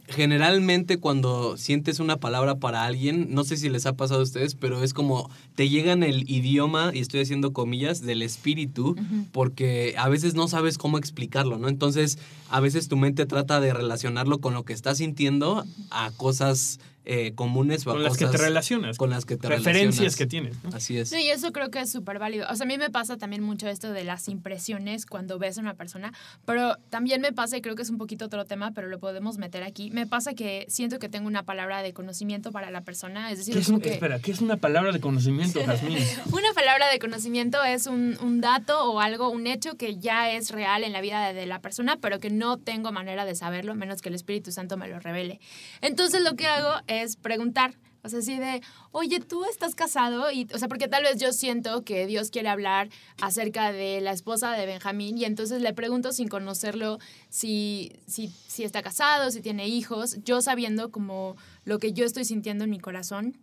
generalmente 0.09 0.99
cuando 0.99 1.57
sientes 1.57 1.99
una 1.99 2.19
palabra 2.19 2.57
para 2.57 2.85
alguien, 2.85 3.29
no 3.31 3.45
sé 3.45 3.57
si 3.57 3.69
les 3.69 3.87
ha 3.87 3.95
pasado 3.95 4.21
a 4.21 4.25
ustedes, 4.25 4.55
pero 4.55 4.83
es 4.83 4.93
como 4.93 5.31
te 5.55 5.69
llega 5.69 5.93
en 5.93 6.03
el 6.03 6.29
idioma, 6.31 6.91
y 6.93 7.01
estoy 7.01 7.21
haciendo 7.21 7.53
comillas, 7.53 8.03
del 8.03 8.23
espíritu, 8.23 8.97
porque 9.33 9.95
a 9.97 10.09
veces 10.09 10.35
no 10.35 10.49
sabes 10.49 10.79
cómo 10.79 10.99
explicarlo, 10.99 11.59
¿no? 11.59 11.69
Entonces, 11.69 12.19
a 12.51 12.61
veces 12.61 12.89
tu 12.89 12.97
mente 12.97 13.27
trata 13.27 13.61
de 13.61 13.73
relacionarlo 13.73 14.39
con 14.39 14.55
lo 14.55 14.65
que 14.65 14.73
estás 14.73 14.99
sintiendo 14.99 15.65
a 15.91 16.11
cosas 16.13 16.81
eh, 17.05 17.33
comunes 17.35 17.85
Con 17.85 18.03
las 18.03 18.17
que 18.17 18.27
te 18.27 18.37
relacionas. 18.39 18.97
con 18.99 19.11
las 19.11 19.25
que 19.25 19.37
te 19.37 19.49
Referencias 19.49 19.97
relacionas. 19.99 20.17
que 20.17 20.27
tienes. 20.27 20.65
¿no? 20.65 20.71
Así 20.77 20.97
es. 20.99 21.11
Sí, 21.11 21.23
y 21.23 21.31
eso 21.31 21.53
creo 21.53 21.71
que 21.71 21.81
es 21.81 21.91
súper 21.93 22.19
válido. 22.19 22.47
O 22.51 22.55
sea, 22.57 22.65
a 22.65 22.67
mí 22.67 22.79
me 22.79 22.91
pasa 22.91 23.17
también 23.17 23.43
mucho 23.43 23.69
esto 23.69 23.93
de 23.93 24.05
las 24.05 24.29
impresiones 24.29 25.07
cuando 25.07 25.39
ves 25.39 25.59
a 25.59 25.61
una 25.61 25.75
persona, 25.75 26.13
pero 26.45 26.77
también 26.91 27.21
me 27.21 27.33
pasa, 27.33 27.57
y 27.57 27.61
creo 27.63 27.75
que 27.75 27.83
es 27.83 27.91
un 27.91 27.99
poquito 27.99 28.25
otro 28.27 28.45
tema, 28.45 28.73
pero 28.73 28.89
lo 28.89 28.99
podemos 28.99 29.39
meter 29.39 29.63
aquí, 29.65 29.91
me 29.91 30.07
pasa 30.07 30.35
que 30.35 30.65
siento 30.69 30.99
que 30.99 31.09
tengo 31.09 31.27
una 31.27 31.43
palabra 31.43 31.83
de 31.83 31.93
conocimiento 31.93 32.53
para 32.53 32.71
la 32.71 32.83
persona, 32.83 33.31
es 33.31 33.39
decir, 33.39 33.55
¿Qué 33.55 33.61
es 33.61 33.69
un- 33.69 33.81
que... 33.81 33.93
espera, 33.95 34.19
¿qué 34.21 34.31
es 34.33 34.41
una 34.41 34.57
palabra 34.57 34.93
de 34.93 35.01
conocimiento, 35.01 35.61
Jazmín? 35.67 35.99
Una 36.33 36.53
palabra 36.55 36.89
de 36.91 36.99
conocimiento 36.99 37.63
es 37.65 37.87
un, 37.87 38.17
un 38.23 38.41
dato 38.41 38.91
o 38.91 39.01
algo, 39.01 39.29
un 39.31 39.47
hecho 39.47 39.77
que 39.77 39.99
ya 39.99 40.31
es 40.31 40.51
real 40.51 40.85
en 40.85 40.93
la 40.93 41.01
vida 41.01 41.27
de, 41.29 41.35
de 41.35 41.47
la 41.47 41.61
persona, 41.61 41.99
pero 42.01 42.21
que 42.21 42.31
no 42.31 42.57
tengo 42.59 42.93
manera 42.93 43.25
de 43.25 43.35
saberlo, 43.35 43.73
a 43.73 43.75
menos 43.75 44.01
que 44.01 44.09
el 44.09 44.15
Espíritu 44.15 44.53
Santo 44.53 44.77
me 44.77 44.89
lo 44.89 45.01
revele. 45.01 45.41
Entonces 45.81 46.23
lo 46.23 46.37
que 46.37 46.47
hago 46.47 46.73
es 46.87 46.94
preguntar. 47.21 47.75
O 48.03 48.09
sea, 48.11 48.19
así 48.19 48.37
de, 48.37 48.61
oye, 48.91 49.19
tú 49.21 49.47
estás 49.47 49.75
casado 49.75 50.31
y, 50.31 50.47
o 50.53 50.59
sea, 50.59 50.69
porque 50.69 50.89
tal 50.89 51.05
vez 51.05 51.19
yo 51.19 51.33
siento 51.33 51.85
que 51.85 52.07
Dios 52.07 52.31
quiere 52.31 52.51
hablar 52.51 52.91
acerca 53.19 53.73
de 53.73 54.03
la 54.03 54.13
esposa 54.13 54.53
de 54.53 54.67
Benjamín 54.67 55.17
y 55.17 55.25
entonces 55.25 55.63
le 55.63 55.73
pregunto 55.73 56.13
sin 56.13 56.29
conocerlo 56.29 56.99
si, 57.31 57.93
si, 58.07 58.29
si 58.47 58.63
está 58.63 58.83
casado, 58.83 59.31
si 59.31 59.41
tiene 59.41 59.69
hijos, 59.69 60.19
yo 60.23 60.43
sabiendo 60.43 60.91
como 60.91 61.35
lo 61.65 61.79
que 61.79 61.95
yo 61.95 62.05
estoy 62.05 62.27
sintiendo 62.27 62.65
en 62.65 62.71
mi 62.71 62.79
corazón 62.79 63.39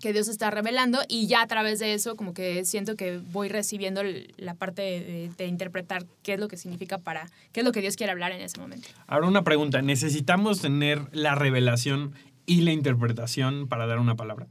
que 0.00 0.12
Dios 0.12 0.28
está 0.28 0.50
revelando 0.50 0.98
y 1.08 1.26
ya 1.26 1.42
a 1.42 1.46
través 1.46 1.78
de 1.78 1.94
eso 1.94 2.16
como 2.16 2.34
que 2.34 2.64
siento 2.64 2.96
que 2.96 3.18
voy 3.18 3.48
recibiendo 3.48 4.02
la 4.38 4.54
parte 4.54 4.82
de, 4.82 5.30
de 5.36 5.46
interpretar 5.46 6.04
qué 6.22 6.34
es 6.34 6.40
lo 6.40 6.48
que 6.48 6.56
significa 6.56 6.98
para, 6.98 7.30
qué 7.52 7.60
es 7.60 7.66
lo 7.66 7.70
que 7.70 7.82
Dios 7.82 7.96
quiere 7.96 8.10
hablar 8.10 8.32
en 8.32 8.40
ese 8.40 8.58
momento. 8.58 8.88
Ahora 9.06 9.28
una 9.28 9.44
pregunta, 9.44 9.82
¿necesitamos 9.82 10.60
tener 10.60 11.02
la 11.12 11.34
revelación 11.34 12.14
y 12.50 12.62
la 12.62 12.72
interpretación 12.72 13.68
para 13.68 13.86
dar 13.86 14.00
una 14.00 14.16
palabra? 14.16 14.48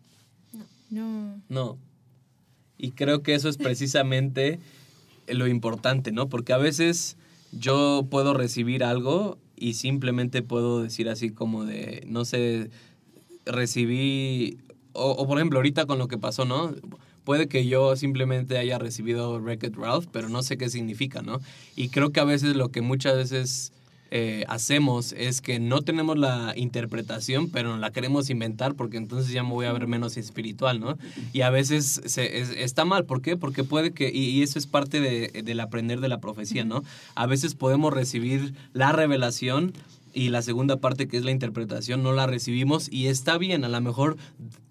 No. 0.90 1.42
No. 1.50 1.78
Y 2.78 2.92
creo 2.92 3.24
que 3.24 3.34
eso 3.36 3.50
es 3.50 3.58
precisamente 3.68 4.62
lo 5.28 5.48
importante, 5.48 6.14
¿no? 6.14 6.30
Porque 6.30 6.54
a 6.54 6.58
veces 6.58 7.18
yo 7.52 8.08
puedo 8.10 8.34
recibir 8.34 8.86
algo 8.86 9.38
y 9.58 9.74
simplemente 9.74 10.42
puedo 10.42 10.82
decir 10.82 11.10
así 11.10 11.30
como 11.30 11.66
de, 11.66 12.06
no 12.08 12.24
sé, 12.24 12.70
recibí, 13.46 14.60
o, 14.94 15.12
o 15.12 15.28
por 15.28 15.38
ejemplo 15.38 15.60
ahorita 15.60 15.86
con 15.86 16.00
lo 16.00 16.08
que 16.08 16.18
pasó, 16.18 16.46
¿no? 16.46 16.74
Puede 17.26 17.50
que 17.50 17.68
yo 17.68 17.98
simplemente 17.98 18.58
haya 18.58 18.80
recibido 18.80 19.42
Wreck-It 19.42 19.76
Ralph, 19.76 20.08
pero 20.10 20.30
no 20.30 20.42
sé 20.42 20.58
qué 20.58 20.70
significa, 20.70 21.22
¿no? 21.22 21.42
Y 21.76 21.90
creo 21.90 22.12
que 22.12 22.22
a 22.22 22.24
veces 22.24 22.56
lo 22.56 22.72
que 22.72 22.80
muchas 22.80 23.18
veces 23.18 23.74
eh, 24.12 24.44
hacemos 24.48 25.14
es 25.14 25.42
que 25.42 25.60
no 25.60 25.82
tenemos 25.82 26.18
la 26.18 26.54
interpretación, 26.56 27.50
pero 27.50 27.78
la 27.78 27.92
queremos 27.92 28.30
inventar 28.30 28.76
porque 28.76 28.98
entonces 28.98 29.32
ya 29.32 29.44
me 29.44 29.52
voy 29.52 29.66
a 29.68 29.74
ver 29.74 29.88
menos 29.88 30.18
espiritual, 30.18 30.80
¿no? 30.80 30.98
Y 31.34 31.42
a 31.42 31.50
veces 31.50 32.02
se- 32.06 32.40
es- 32.40 32.50
está 32.56 32.86
mal, 32.86 33.06
¿por 33.06 33.22
qué? 33.22 33.38
Porque 33.38 33.64
puede 33.64 33.92
que, 33.92 34.10
y, 34.14 34.30
y 34.30 34.42
eso 34.44 34.58
es 34.58 34.66
parte 34.68 35.00
de- 35.00 35.44
del 35.44 35.60
aprender 35.60 36.00
de 36.00 36.08
la 36.10 36.20
profecía, 36.20 36.66
¿no? 36.66 36.84
A 37.16 37.26
veces 37.28 37.56
podemos 37.56 37.94
recibir 37.94 38.54
la 38.74 38.92
revelación 38.92 39.74
y 40.14 40.30
la 40.30 40.42
segunda 40.42 40.78
parte 40.78 41.08
que 41.08 41.18
es 41.18 41.24
la 41.24 41.32
interpretación 41.32 42.02
no 42.02 42.14
la 42.14 42.26
recibimos 42.26 42.92
y 42.92 43.08
está 43.08 43.38
bien, 43.38 43.64
a 43.64 43.70
lo 43.70 43.80
mejor 43.82 44.18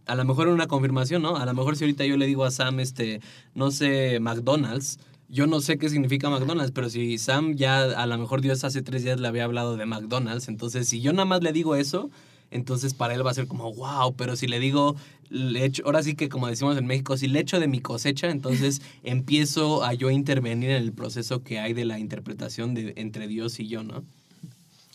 a 0.06 0.14
lo 0.14 0.24
mejor 0.24 0.48
una 0.48 0.66
confirmación, 0.66 1.20
¿no? 1.20 1.36
A 1.36 1.44
lo 1.44 1.52
mejor 1.52 1.76
si 1.76 1.84
ahorita 1.84 2.04
yo 2.06 2.16
le 2.16 2.26
digo 2.26 2.44
a 2.44 2.50
Sam 2.50 2.80
este 2.80 3.20
no 3.54 3.70
sé, 3.70 4.18
McDonald's, 4.20 4.98
yo 5.28 5.46
no 5.46 5.60
sé 5.60 5.78
qué 5.78 5.88
significa 5.88 6.30
McDonald's, 6.30 6.72
pero 6.72 6.88
si 6.88 7.18
Sam 7.18 7.54
ya 7.54 7.82
a 7.82 8.06
lo 8.06 8.16
mejor 8.18 8.40
Dios 8.40 8.64
hace 8.64 8.82
tres 8.82 9.04
días 9.04 9.20
le 9.20 9.28
había 9.28 9.44
hablado 9.44 9.76
de 9.76 9.84
McDonald's, 9.86 10.48
entonces 10.48 10.88
si 10.88 11.00
yo 11.00 11.12
nada 11.12 11.26
más 11.26 11.42
le 11.42 11.52
digo 11.52 11.76
eso, 11.76 12.10
entonces 12.50 12.94
para 12.94 13.14
él 13.14 13.26
va 13.26 13.30
a 13.30 13.34
ser 13.34 13.46
como, 13.46 13.72
wow, 13.74 14.14
pero 14.16 14.34
si 14.36 14.46
le 14.46 14.58
digo, 14.58 14.96
le 15.28 15.66
echo, 15.66 15.82
ahora 15.84 16.02
sí 16.02 16.14
que 16.14 16.30
como 16.30 16.46
decimos 16.48 16.78
en 16.78 16.86
México, 16.86 17.16
si 17.18 17.28
le 17.28 17.40
echo 17.40 17.60
de 17.60 17.68
mi 17.68 17.80
cosecha, 17.80 18.30
entonces 18.30 18.80
empiezo 19.04 19.84
a 19.84 19.92
yo 19.92 20.10
intervenir 20.10 20.70
en 20.70 20.82
el 20.82 20.92
proceso 20.92 21.42
que 21.42 21.58
hay 21.58 21.74
de 21.74 21.84
la 21.84 21.98
interpretación 21.98 22.72
de, 22.74 22.94
entre 22.96 23.28
Dios 23.28 23.60
y 23.60 23.68
yo, 23.68 23.82
¿no? 23.82 24.02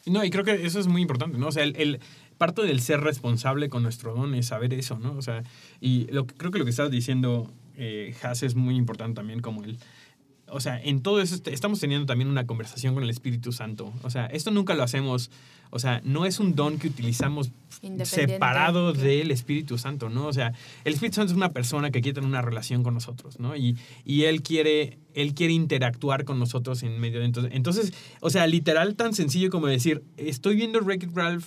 No, 0.05 0.23
y 0.25 0.29
creo 0.31 0.43
que 0.43 0.65
eso 0.65 0.79
es 0.79 0.87
muy 0.87 1.01
importante, 1.01 1.37
¿no? 1.37 1.47
O 1.47 1.51
sea, 1.51 1.63
el, 1.63 1.75
el- 1.77 1.99
parte 2.39 2.63
del 2.63 2.81
ser 2.81 2.99
responsable 3.01 3.69
con 3.69 3.83
nuestro 3.83 4.15
don 4.15 4.33
es 4.35 4.47
saber 4.47 4.73
eso, 4.73 4.97
¿no? 4.97 5.13
O 5.13 5.21
sea, 5.21 5.43
y 5.79 6.07
lo 6.11 6.25
que, 6.25 6.33
creo 6.33 6.51
que 6.51 6.57
lo 6.59 6.65
que 6.65 6.71
estás 6.71 6.89
diciendo, 6.91 7.49
eh, 7.77 8.15
Has, 8.23 8.41
es 8.43 8.55
muy 8.55 8.75
importante 8.75 9.15
también 9.15 9.39
como 9.41 9.63
el... 9.63 9.77
O 10.53 10.59
sea, 10.61 10.79
en 10.81 11.01
todo 11.01 11.21
eso 11.21 11.35
est- 11.35 11.47
estamos 11.49 11.79
teniendo 11.79 12.05
también 12.05 12.29
una 12.29 12.45
conversación 12.45 12.93
con 12.93 13.03
el 13.03 13.09
Espíritu 13.09 13.51
Santo. 13.51 13.91
O 14.03 14.09
sea, 14.09 14.25
esto 14.27 14.51
nunca 14.51 14.73
lo 14.75 14.83
hacemos, 14.83 15.29
o 15.71 15.79
sea, 15.79 16.01
no 16.03 16.25
es 16.25 16.39
un 16.39 16.55
don 16.55 16.77
que 16.79 16.87
utilizamos 16.87 17.51
separado 18.33 18.93
del 18.93 19.31
Espíritu 19.31 19.77
Santo, 19.77 20.09
¿no? 20.09 20.27
O 20.27 20.33
sea, 20.33 20.53
el 20.85 20.93
Espíritu 20.93 21.15
Santo 21.15 21.31
es 21.33 21.37
una 21.37 21.49
persona 21.51 21.91
que 21.91 22.01
quiere 22.01 22.15
tener 22.15 22.29
una 22.29 22.41
relación 22.41 22.83
con 22.83 22.93
nosotros, 22.93 23.39
¿no? 23.39 23.55
Y, 23.55 23.77
y 24.05 24.23
él 24.23 24.41
quiere 24.43 24.99
él 25.15 25.33
quiere 25.35 25.53
interactuar 25.53 26.23
con 26.25 26.39
nosotros 26.39 26.81
en 26.83 26.99
medio 26.99 27.19
de 27.19 27.25
entonces, 27.25 27.51
entonces, 27.53 27.93
o 28.19 28.29
sea, 28.31 28.47
literal 28.47 28.95
tan 28.95 29.13
sencillo 29.13 29.49
como 29.51 29.67
decir, 29.67 30.03
estoy 30.17 30.55
viendo 30.55 30.79
Wreck-It 30.79 31.11
Ralph 31.13 31.45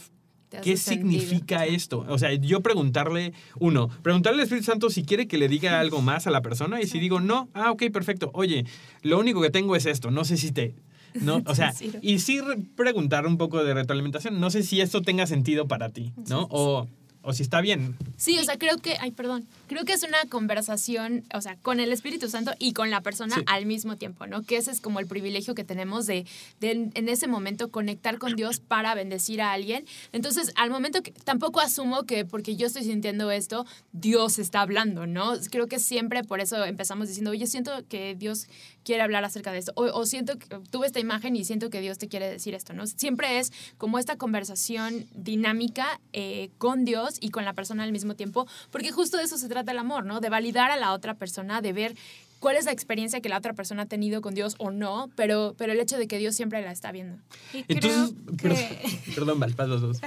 ¿Qué 0.63 0.77
sentido. 0.77 1.21
significa 1.21 1.67
esto? 1.67 2.05
O 2.09 2.19
sea, 2.19 2.33
yo 2.35 2.61
preguntarle, 2.61 3.33
uno, 3.59 3.89
preguntarle 4.03 4.41
al 4.41 4.45
Espíritu 4.45 4.67
Santo 4.67 4.91
si 4.91 5.05
quiere 5.05 5.27
que 5.29 5.39
le 5.39 5.49
diga 5.49 5.81
algo 5.81 6.01
más 6.03 6.27
a 6.27 6.31
la 6.31 6.43
persona 6.43 6.81
y 6.81 6.87
si 6.87 6.99
digo 7.01 7.21
no, 7.21 7.49
ah, 7.55 7.71
ok, 7.71 7.85
perfecto. 7.93 8.31
Oye, 8.35 8.65
lo 9.03 9.19
único 9.19 9.41
que 9.43 9.51
tengo 9.51 9.77
es 9.77 9.87
esto, 9.87 10.11
no 10.11 10.25
sé 10.25 10.37
si 10.37 10.53
te... 10.53 10.75
No, 11.21 11.43
o 11.47 11.55
sea, 11.55 11.73
y 12.03 12.19
sí 12.19 12.41
re- 12.41 12.59
preguntar 12.77 13.27
un 13.27 13.39
poco 13.39 13.65
de 13.65 13.73
retroalimentación, 13.75 14.39
no 14.39 14.51
sé 14.51 14.63
si 14.63 14.81
esto 14.81 15.01
tenga 15.03 15.27
sentido 15.27 15.67
para 15.67 15.89
ti, 15.91 16.13
¿no? 16.29 16.47
O, 16.51 16.87
o 17.29 17.33
si 17.33 17.43
está 17.43 17.61
bien. 17.61 17.97
Sí, 18.17 18.39
o 18.39 18.45
sea, 18.45 18.57
creo 18.57 18.79
que, 18.79 18.97
ay, 19.01 19.11
perdón, 19.11 19.47
creo 19.67 19.85
que 19.85 19.93
es 19.93 20.05
una 20.05 20.19
conversación, 20.31 21.25
o 21.35 21.41
sea, 21.41 21.57
con 21.57 21.81
el 21.81 21.91
Espíritu 21.93 22.29
Santo 22.31 22.53
y 22.61 22.73
con 22.73 22.89
la 22.91 23.01
persona 23.01 23.35
Sí. 23.35 23.43
al 23.47 23.67
mismo 23.67 23.97
tiempo, 23.97 24.27
¿no? 24.29 24.43
Que 24.45 24.57
ese 24.57 24.71
es 24.71 24.81
como 24.81 25.01
el 25.01 25.07
privilegio 25.09 25.55
que 25.57 25.65
tenemos 25.65 26.07
de, 26.07 26.25
de 26.61 26.71
en, 26.71 26.93
en 26.95 27.09
ese 27.09 27.27
momento 27.27 27.69
conectar 27.71 28.19
con 28.19 28.37
Dios 28.37 28.61
para 28.61 28.95
bendecir 28.95 29.43
a 29.43 29.53
alguien. 29.53 29.85
Entonces, 30.13 30.53
al 30.55 30.71
momento 30.71 31.03
que 31.03 31.11
tampoco 31.11 31.61
asumo 31.61 32.05
que 32.05 32.25
porque 32.25 32.55
yo 32.55 32.69
estoy 32.69 32.85
sintiendo 32.85 33.31
esto, 33.33 33.67
Dios 33.93 34.39
está 34.39 34.61
hablando, 34.61 35.07
¿no? 35.09 35.33
Creo 35.51 35.67
que 35.67 35.81
siempre 35.81 36.23
por 36.23 36.39
eso 36.41 36.65
empezamos 36.65 37.09
diciendo, 37.09 37.33
oye, 37.33 37.49
siento 37.49 37.73
que 37.89 38.15
Dios 38.15 38.47
quiere 38.87 39.03
hablar 39.03 39.25
acerca 39.25 39.51
de 39.51 39.59
esto, 39.59 39.73
o, 39.75 39.83
o 39.87 40.07
siento 40.07 40.39
que 40.39 40.47
tuve 40.71 40.87
esta 40.87 41.01
imagen 41.01 41.35
y 41.35 41.45
siento 41.45 41.69
que 41.71 41.81
Dios 41.81 41.99
te 41.99 42.07
quiere 42.07 42.31
decir 42.31 42.55
esto, 42.55 42.73
¿no? 42.73 42.87
Siempre 42.87 43.41
es 43.41 43.53
como 43.79 43.99
esta 43.99 44.17
conversación 44.17 45.07
dinámica 45.13 46.01
eh, 46.13 46.51
con 46.59 46.85
Dios 46.85 47.17
y 47.21 47.31
con 47.31 47.45
la 47.45 47.53
persona 47.53 47.83
al 47.83 47.91
mismo 47.91 48.15
tiempo, 48.15 48.47
porque 48.71 48.93
justo 48.93 49.17
de 49.17 49.25
eso 49.25 49.39
se 49.39 49.49
trata 49.49 49.73
el 49.73 49.79
amor, 49.79 50.07
¿no? 50.07 50.21
De 50.21 50.29
validar 50.29 50.71
a 50.71 50.77
la 50.77 50.93
otra 50.93 51.15
persona, 51.15 51.61
de 51.61 51.73
ver 51.73 51.97
cuál 52.39 52.57
es 52.57 52.67
la 52.67 52.71
experiencia 52.73 53.21
que 53.21 53.29
la 53.29 53.39
otra 53.39 53.55
persona 53.55 53.83
ha 53.83 53.87
tenido 53.87 54.21
con 54.21 54.35
Dios 54.35 54.55
o 54.59 54.71
no, 54.71 55.11
pero, 55.17 55.55
pero 55.59 55.73
el 55.73 55.81
hecho 55.81 55.99
de 55.99 56.07
que 56.07 56.19
Dios 56.19 56.37
siempre 56.37 56.63
la 56.63 56.71
está 56.71 56.93
viendo. 56.93 57.19
Y 57.53 57.65
Entonces, 57.67 58.15
creo 58.37 58.55
perdón, 58.55 58.69
que- 58.69 59.13
perdón, 59.17 59.41
Val, 59.41 59.55
paz 59.55 59.69
los 59.69 59.81
dos. 59.81 59.99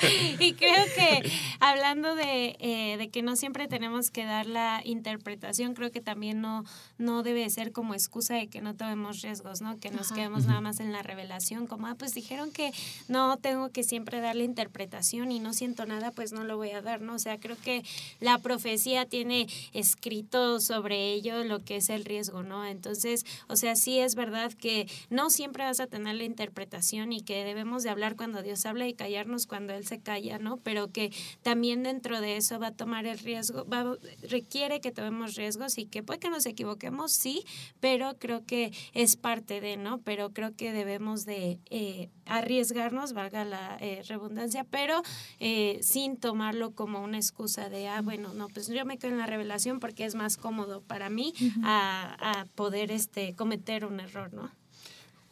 Y 0.40 0.54
creo 0.54 0.84
que 0.94 1.30
hablando 1.60 2.14
de, 2.14 2.56
eh, 2.60 2.96
de 2.98 3.08
que 3.08 3.22
no 3.22 3.36
siempre 3.36 3.68
tenemos 3.68 4.10
que 4.10 4.24
dar 4.24 4.46
la 4.46 4.80
interpretación, 4.84 5.74
creo 5.74 5.90
que 5.90 6.00
también 6.00 6.40
no, 6.40 6.64
no 6.98 7.22
debe 7.22 7.48
ser 7.50 7.72
como 7.72 7.94
excusa 7.94 8.34
de 8.34 8.48
que 8.48 8.60
no 8.60 8.74
tomemos 8.74 9.22
riesgos, 9.22 9.60
¿no? 9.60 9.78
Que 9.78 9.90
nos 9.90 10.06
Ajá. 10.06 10.14
quedemos 10.16 10.46
nada 10.46 10.60
más 10.60 10.80
en 10.80 10.92
la 10.92 11.02
revelación, 11.02 11.66
como, 11.66 11.86
ah, 11.86 11.94
pues 11.98 12.14
dijeron 12.14 12.50
que 12.50 12.72
no 13.08 13.36
tengo 13.36 13.70
que 13.70 13.82
siempre 13.82 14.20
dar 14.20 14.36
la 14.36 14.44
interpretación 14.44 15.32
y 15.32 15.40
no 15.40 15.52
siento 15.52 15.86
nada, 15.86 16.10
pues 16.12 16.32
no 16.32 16.44
lo 16.44 16.56
voy 16.56 16.70
a 16.70 16.82
dar, 16.82 17.00
¿no? 17.00 17.14
O 17.14 17.18
sea, 17.18 17.38
creo 17.38 17.56
que 17.62 17.82
la 18.20 18.38
profecía 18.38 19.06
tiene 19.06 19.46
escrito 19.72 20.60
sobre 20.60 21.12
ello 21.12 21.44
lo 21.44 21.64
que 21.64 21.76
es 21.76 21.90
el 21.90 22.04
riesgo, 22.04 22.42
¿no? 22.42 22.64
Entonces, 22.64 23.24
o 23.48 23.56
sea, 23.56 23.76
sí 23.76 23.98
es 23.98 24.14
verdad 24.14 24.52
que 24.52 24.88
no 25.10 25.30
siempre 25.30 25.64
vas 25.64 25.80
a 25.80 25.86
tener 25.86 26.14
la 26.16 26.24
interpretación 26.24 27.12
y 27.12 27.22
que 27.22 27.44
debemos 27.44 27.82
de 27.82 27.90
hablar 27.90 28.16
cuando 28.16 28.42
Dios 28.42 28.64
habla 28.66 28.86
y 28.88 28.94
callarnos 28.94 29.46
cuando 29.46 29.72
Él 29.74 29.86
se 29.90 30.00
calla, 30.00 30.38
¿no? 30.38 30.56
Pero 30.58 30.90
que 30.90 31.12
también 31.42 31.82
dentro 31.82 32.20
de 32.20 32.36
eso 32.36 32.58
va 32.58 32.68
a 32.68 32.74
tomar 32.74 33.06
el 33.06 33.18
riesgo, 33.18 33.66
va, 33.66 33.96
requiere 34.28 34.80
que 34.80 34.92
tomemos 34.92 35.34
riesgos 35.34 35.78
y 35.78 35.86
que 35.86 36.02
puede 36.02 36.20
que 36.20 36.30
nos 36.30 36.46
equivoquemos, 36.46 37.12
sí, 37.12 37.44
pero 37.80 38.16
creo 38.18 38.46
que 38.46 38.72
es 38.94 39.16
parte 39.16 39.60
de, 39.60 39.76
¿no? 39.76 39.98
Pero 39.98 40.32
creo 40.32 40.54
que 40.54 40.72
debemos 40.72 41.24
de 41.26 41.58
eh, 41.70 42.08
arriesgarnos, 42.24 43.12
valga 43.12 43.44
la 43.44 43.76
eh, 43.80 44.02
redundancia, 44.06 44.64
pero 44.64 45.02
eh, 45.40 45.80
sin 45.82 46.16
tomarlo 46.16 46.72
como 46.74 47.02
una 47.02 47.18
excusa 47.18 47.68
de, 47.68 47.88
ah, 47.88 48.00
bueno, 48.00 48.32
no, 48.32 48.48
pues 48.48 48.68
yo 48.68 48.84
me 48.84 48.98
quedo 48.98 49.12
en 49.12 49.18
la 49.18 49.26
revelación 49.26 49.80
porque 49.80 50.04
es 50.04 50.14
más 50.14 50.36
cómodo 50.36 50.82
para 50.82 51.10
mí 51.10 51.34
a, 51.64 52.40
a 52.40 52.44
poder 52.54 52.92
este, 52.92 53.34
cometer 53.34 53.84
un 53.84 53.98
error, 53.98 54.32
¿no? 54.32 54.59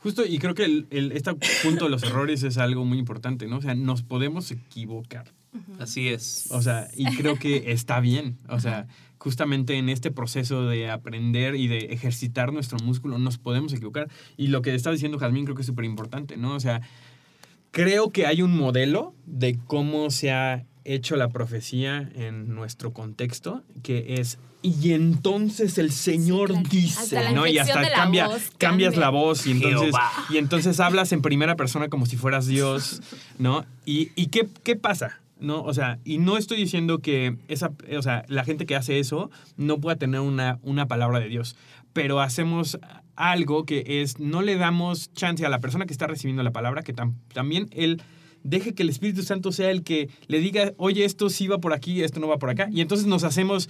Justo, 0.01 0.25
y 0.25 0.39
creo 0.39 0.55
que 0.55 0.65
el, 0.65 0.87
el- 0.91 1.13
este 1.13 1.35
punto 1.63 1.85
de 1.87 1.91
los 1.91 2.03
errores 2.05 2.43
es 2.45 2.57
algo 2.59 2.85
muy 2.85 2.99
importante, 2.99 3.47
¿no? 3.49 3.59
O 3.59 3.63
sea, 3.63 3.75
nos 3.75 4.03
podemos 4.03 4.51
equivocar. 4.51 5.33
Así 5.81 6.09
es. 6.09 6.47
O 6.51 6.63
sea, 6.63 6.89
y 6.97 7.05
creo 7.17 7.37
que 7.39 7.73
está 7.73 7.99
bien. 8.01 8.39
O 8.49 8.61
sea, 8.61 8.87
justamente 9.19 9.75
en 9.77 9.89
este 9.89 10.11
proceso 10.13 10.67
de 10.67 10.89
aprender 10.91 11.57
y 11.57 11.67
de 11.67 11.79
ejercitar 11.91 12.53
nuestro 12.53 12.79
músculo 12.79 13.19
nos 13.19 13.39
podemos 13.39 13.73
equivocar. 13.73 14.09
Y 14.37 14.49
lo 14.49 14.63
que 14.63 14.75
está 14.75 14.93
diciendo 14.93 15.19
Jazmín 15.19 15.45
creo 15.45 15.57
que 15.57 15.63
es 15.63 15.67
súper 15.67 15.85
importante, 15.85 16.37
¿no? 16.37 16.55
O 16.55 16.61
sea, 16.61 16.83
creo 17.73 18.11
que 18.11 18.27
hay 18.27 18.43
un 18.43 18.57
modelo 18.57 19.15
de 19.27 19.59
cómo 19.67 20.11
se 20.11 20.31
ha 20.31 20.65
hecho 20.95 21.17
la 21.17 21.29
profecía 21.29 22.11
en 22.15 22.55
nuestro 22.55 22.93
contexto, 22.93 23.63
que 23.83 24.15
es, 24.19 24.39
y 24.63 24.93
entonces 24.93 25.79
el 25.79 25.93
Señor 25.93 26.49
claro. 26.49 26.69
dice, 26.71 27.19
Hasta 27.19 27.33
¿no? 27.33 27.47
Y 27.47 27.59
hasta 27.59 27.81
la 27.81 27.93
cambia, 27.93 28.27
voz 28.29 28.51
cambias 28.59 28.91
cambia. 28.93 29.01
la 29.01 29.11
voz 29.11 29.47
y 29.47 29.53
entonces, 29.53 29.81
Jehová. 29.81 30.11
y 30.31 30.37
entonces 30.39 30.81
hablas 30.81 31.13
en 31.13 31.23
primera 31.23 31.55
persona 31.57 31.89
como 31.89 32.07
si 32.07 32.17
fueras 32.17 32.47
Dios, 32.47 33.01
¿no? 33.39 33.65
¿Y, 33.85 34.11
y 34.17 34.27
qué, 34.27 34.49
qué 34.65 34.77
pasa? 34.77 35.21
¿No? 35.41 35.63
O 35.63 35.73
sea, 35.73 36.01
y 36.05 36.19
no 36.19 36.37
estoy 36.37 36.57
diciendo 36.59 36.99
que 36.99 37.37
esa, 37.47 37.71
o 37.97 38.03
sea, 38.03 38.25
la 38.27 38.43
gente 38.45 38.67
que 38.67 38.75
hace 38.75 38.99
eso 38.99 39.31
no 39.57 39.79
pueda 39.79 39.95
tener 39.97 40.19
una, 40.21 40.59
una 40.63 40.89
palabra 40.89 41.21
de 41.21 41.29
Dios, 41.29 41.55
pero 41.93 42.21
hacemos 42.21 42.79
algo 43.15 43.65
que 43.65 43.85
es, 44.03 44.19
no 44.19 44.43
le 44.43 44.57
damos 44.57 45.13
chance 45.15 45.47
a 45.47 45.49
la 45.49 45.61
persona 45.61 45.87
que 45.87 45.93
está 45.93 46.09
recibiendo 46.09 46.43
la 46.43 46.51
palabra, 46.51 46.83
que 46.83 46.95
tam- 46.95 47.15
también 47.33 47.69
él 47.71 48.03
deje 48.43 48.75
que 48.75 48.83
el 48.83 48.89
Espíritu 48.89 49.23
Santo 49.23 49.53
sea 49.53 49.71
el 49.71 49.83
que 49.83 50.09
le 50.27 50.41
diga, 50.41 50.73
oye, 50.77 51.05
esto 51.05 51.31
sí 51.31 51.47
va 51.47 51.59
por 51.59 51.73
aquí, 51.73 52.03
esto 52.03 52.21
no 52.21 52.29
va 52.29 52.39
por 52.39 52.51
acá, 52.51 52.69
y 52.73 52.81
entonces 52.81 53.07
nos 53.07 53.25
hacemos 53.25 53.69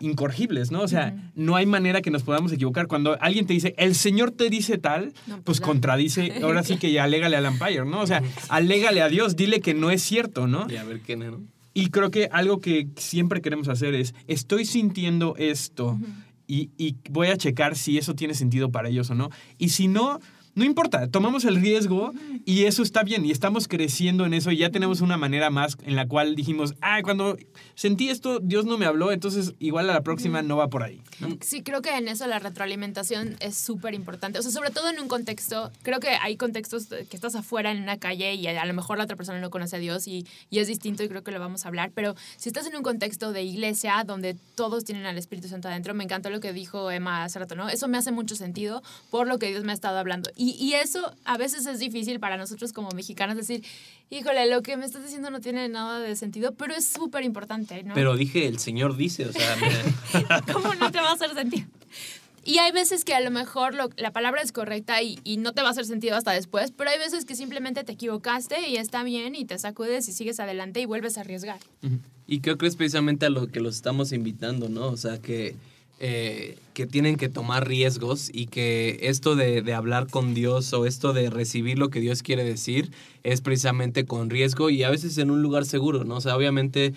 incorrigibles, 0.00 0.70
¿no? 0.70 0.82
O 0.82 0.88
sea, 0.88 1.14
no 1.34 1.56
hay 1.56 1.66
manera 1.66 2.02
que 2.02 2.10
nos 2.10 2.22
podamos 2.22 2.52
equivocar. 2.52 2.86
Cuando 2.86 3.16
alguien 3.20 3.46
te 3.46 3.52
dice, 3.52 3.74
el 3.78 3.94
Señor 3.94 4.30
te 4.30 4.48
dice 4.48 4.78
tal, 4.78 5.12
No, 5.26 5.34
pues 5.42 5.42
pues 5.44 5.60
contradice, 5.60 6.32
ahora 6.42 6.62
sí 6.62 6.76
que 6.76 6.92
ya 6.92 7.04
alégale 7.04 7.36
al 7.36 7.46
Empire, 7.46 7.84
¿no? 7.84 8.00
O 8.00 8.06
sea, 8.06 8.22
alégale 8.48 9.02
a 9.02 9.08
Dios, 9.08 9.36
dile 9.36 9.60
que 9.60 9.74
no 9.74 9.90
es 9.90 10.02
cierto, 10.02 10.46
¿no? 10.46 10.66
Y 10.70 10.76
a 10.76 10.84
ver 10.84 11.00
qué, 11.00 11.16
¿no? 11.16 11.40
Y 11.74 11.88
creo 11.88 12.10
que 12.10 12.28
algo 12.32 12.60
que 12.60 12.88
siempre 12.96 13.40
queremos 13.40 13.68
hacer 13.68 13.94
es, 13.94 14.14
estoy 14.26 14.66
sintiendo 14.66 15.34
esto 15.38 15.98
y, 16.46 16.70
y 16.76 16.96
voy 17.08 17.28
a 17.28 17.36
checar 17.36 17.76
si 17.76 17.96
eso 17.96 18.14
tiene 18.14 18.34
sentido 18.34 18.70
para 18.70 18.90
ellos 18.90 19.08
o 19.10 19.14
no. 19.14 19.30
Y 19.56 19.70
si 19.70 19.88
no, 19.88 20.20
no 20.54 20.64
importa, 20.64 21.08
tomamos 21.08 21.44
el 21.44 21.56
riesgo 21.56 22.12
y 22.44 22.64
eso 22.64 22.82
está 22.82 23.02
bien 23.02 23.24
y 23.24 23.30
estamos 23.30 23.68
creciendo 23.68 24.26
en 24.26 24.34
eso 24.34 24.50
y 24.50 24.58
ya 24.58 24.70
tenemos 24.70 25.00
una 25.00 25.16
manera 25.16 25.50
más 25.50 25.78
en 25.84 25.96
la 25.96 26.06
cual 26.06 26.34
dijimos, 26.34 26.74
ah, 26.80 27.00
cuando 27.02 27.36
sentí 27.74 28.10
esto, 28.10 28.38
Dios 28.38 28.66
no 28.66 28.76
me 28.76 28.86
habló, 28.86 29.12
entonces 29.12 29.54
igual 29.58 29.88
a 29.88 29.94
la 29.94 30.02
próxima 30.02 30.42
no 30.42 30.56
va 30.56 30.68
por 30.68 30.82
ahí. 30.82 31.00
¿no? 31.20 31.28
Sí, 31.40 31.62
creo 31.62 31.80
que 31.80 31.96
en 31.96 32.08
eso 32.08 32.26
la 32.26 32.38
retroalimentación 32.38 33.36
es 33.40 33.56
súper 33.56 33.94
importante. 33.94 34.38
O 34.38 34.42
sea, 34.42 34.50
sobre 34.50 34.70
todo 34.70 34.90
en 34.90 35.00
un 35.00 35.08
contexto, 35.08 35.70
creo 35.82 36.00
que 36.00 36.10
hay 36.10 36.36
contextos 36.36 36.86
que 36.86 37.16
estás 37.16 37.34
afuera 37.34 37.70
en 37.72 37.82
una 37.82 37.98
calle 37.98 38.34
y 38.34 38.46
a 38.46 38.64
lo 38.64 38.74
mejor 38.74 38.98
la 38.98 39.04
otra 39.04 39.16
persona 39.16 39.40
no 39.40 39.50
conoce 39.50 39.76
a 39.76 39.78
Dios 39.78 40.06
y, 40.06 40.26
y 40.50 40.58
es 40.58 40.68
distinto 40.68 41.02
y 41.02 41.08
creo 41.08 41.22
que 41.22 41.30
lo 41.30 41.40
vamos 41.40 41.64
a 41.64 41.68
hablar. 41.68 41.92
Pero 41.94 42.14
si 42.36 42.48
estás 42.50 42.66
en 42.66 42.76
un 42.76 42.82
contexto 42.82 43.32
de 43.32 43.42
iglesia 43.42 44.04
donde 44.06 44.36
todos 44.54 44.84
tienen 44.84 45.06
al 45.06 45.16
Espíritu 45.16 45.48
Santo 45.48 45.68
adentro, 45.68 45.94
me 45.94 46.04
encantó 46.04 46.28
lo 46.28 46.40
que 46.40 46.52
dijo 46.52 46.90
Emma 46.90 47.24
hace 47.24 47.38
rato, 47.38 47.54
¿no? 47.54 47.68
Eso 47.68 47.88
me 47.88 47.96
hace 47.98 48.12
mucho 48.12 48.36
sentido 48.36 48.82
por 49.10 49.26
lo 49.26 49.38
que 49.38 49.48
Dios 49.48 49.64
me 49.64 49.72
ha 49.72 49.74
estado 49.74 49.98
hablando. 49.98 50.30
Y, 50.44 50.56
y 50.58 50.72
eso 50.74 51.14
a 51.24 51.36
veces 51.38 51.66
es 51.66 51.78
difícil 51.78 52.18
para 52.18 52.36
nosotros 52.36 52.72
como 52.72 52.88
mexicanos 52.96 53.36
decir, 53.36 53.62
híjole, 54.10 54.50
lo 54.50 54.60
que 54.62 54.76
me 54.76 54.84
estás 54.84 55.04
diciendo 55.04 55.30
no 55.30 55.40
tiene 55.40 55.68
nada 55.68 56.00
de 56.00 56.16
sentido, 56.16 56.52
pero 56.54 56.74
es 56.74 56.84
súper 56.84 57.22
importante, 57.22 57.84
¿no? 57.84 57.94
Pero 57.94 58.16
dije, 58.16 58.48
el 58.48 58.58
Señor 58.58 58.96
dice, 58.96 59.26
o 59.26 59.32
sea, 59.32 59.56
¿Cómo 60.52 60.74
no 60.74 60.90
te 60.90 60.98
va 60.98 61.10
a 61.10 61.12
hacer 61.12 61.32
sentido? 61.34 61.66
Y 62.44 62.58
hay 62.58 62.72
veces 62.72 63.04
que 63.04 63.14
a 63.14 63.20
lo 63.20 63.30
mejor 63.30 63.72
lo- 63.74 63.90
la 63.96 64.10
palabra 64.10 64.42
es 64.42 64.50
correcta 64.50 65.00
y, 65.00 65.20
y 65.22 65.36
no 65.36 65.52
te 65.52 65.62
va 65.62 65.68
a 65.68 65.70
hacer 65.70 65.84
sentido 65.84 66.16
hasta 66.16 66.32
después, 66.32 66.72
pero 66.72 66.90
hay 66.90 66.98
veces 66.98 67.24
que 67.24 67.36
simplemente 67.36 67.84
te 67.84 67.92
equivocaste 67.92 68.68
y 68.68 68.78
está 68.78 69.04
bien 69.04 69.36
y 69.36 69.44
te 69.44 69.56
sacudes 69.60 70.08
y 70.08 70.12
sigues 70.12 70.40
adelante 70.40 70.80
y 70.80 70.86
vuelves 70.86 71.18
a 71.18 71.20
arriesgar. 71.20 71.60
Y 72.26 72.40
creo 72.40 72.58
que 72.58 72.66
es 72.66 72.74
precisamente 72.74 73.26
a 73.26 73.30
lo 73.30 73.46
que 73.46 73.60
los 73.60 73.76
estamos 73.76 74.10
invitando, 74.10 74.68
¿no? 74.68 74.86
O 74.88 74.96
sea, 74.96 75.18
que, 75.18 75.54
eh, 76.04 76.58
que 76.74 76.84
tienen 76.88 77.16
que 77.16 77.28
tomar 77.28 77.68
riesgos 77.68 78.28
y 78.32 78.46
que 78.46 78.98
esto 79.02 79.36
de, 79.36 79.62
de 79.62 79.72
hablar 79.72 80.08
con 80.08 80.34
Dios 80.34 80.72
o 80.72 80.84
esto 80.84 81.12
de 81.12 81.30
recibir 81.30 81.78
lo 81.78 81.90
que 81.90 82.00
Dios 82.00 82.24
quiere 82.24 82.42
decir 82.42 82.90
es 83.22 83.40
precisamente 83.40 84.04
con 84.04 84.28
riesgo 84.28 84.68
y 84.68 84.82
a 84.82 84.90
veces 84.90 85.16
en 85.18 85.30
un 85.30 85.42
lugar 85.42 85.64
seguro, 85.64 86.02
¿no? 86.02 86.16
O 86.16 86.20
sea, 86.20 86.36
obviamente 86.36 86.92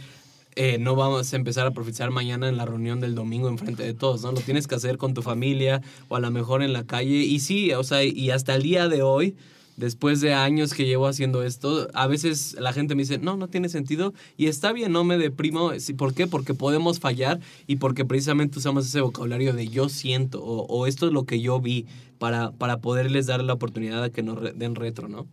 eh, 0.56 0.78
no 0.80 0.96
vamos 0.96 1.32
a 1.32 1.36
empezar 1.36 1.68
a 1.68 1.72
profetizar 1.72 2.10
mañana 2.10 2.50
en 2.50 2.58
la 2.58 2.66
reunión 2.66 3.00
del 3.00 3.14
domingo 3.14 3.48
enfrente 3.48 3.84
de 3.84 3.94
todos, 3.94 4.24
¿no? 4.24 4.32
Lo 4.32 4.40
tienes 4.40 4.66
que 4.66 4.74
hacer 4.74 4.98
con 4.98 5.14
tu 5.14 5.22
familia 5.22 5.84
o 6.08 6.16
a 6.16 6.20
lo 6.20 6.32
mejor 6.32 6.64
en 6.64 6.74
la 6.74 6.86
calle. 6.86 7.18
Y 7.18 7.42
sí, 7.42 7.74
o 7.74 7.84
sea, 7.84 8.04
y 8.04 8.32
hasta 8.32 8.56
el 8.56 8.64
día 8.64 8.88
de 8.88 9.04
hoy, 9.04 9.36
después 9.78 10.22
de 10.22 10.34
años 10.34 10.74
que 10.74 10.86
llevo 10.86 11.08
haciendo 11.08 11.44
esto, 11.44 11.88
a 11.94 12.08
veces 12.08 12.56
la 12.60 12.74
gente 12.74 12.96
me 12.96 13.04
dice, 13.04 13.18
no, 13.18 13.38
no 13.38 13.48
tiene 13.48 13.70
sentido. 13.70 14.14
Y 14.38 14.48
está 14.48 14.72
bien, 14.72 14.92
no 14.92 15.04
me 15.04 15.18
deprimo. 15.18 15.72
¿Por 15.98 16.14
qué? 16.14 16.28
Porque 16.28 16.54
podemos 16.54 17.00
fallar 17.00 17.40
y 17.68 17.78
porque 17.78 18.06
precisamente 18.06 18.60
usamos 18.60 18.86
ese 18.86 19.02
vocabulario 19.02 19.54
de 19.54 19.68
yo 19.68 19.90
siento 19.90 20.44
o, 20.44 20.88
esto 20.88 21.08
es 21.08 21.14
lo 21.14 21.26
que 21.26 21.42
yo 21.42 21.60
vi 21.60 21.86
para, 22.18 22.52
para 22.52 22.78
poderles 22.78 23.26
dar 23.26 23.44
la 23.44 23.54
oportunidad 23.54 24.02
de 24.04 24.12
que 24.12 24.24
nos 24.24 24.58
den 24.58 24.76
retro, 24.76 25.08
¿no? 25.08 25.28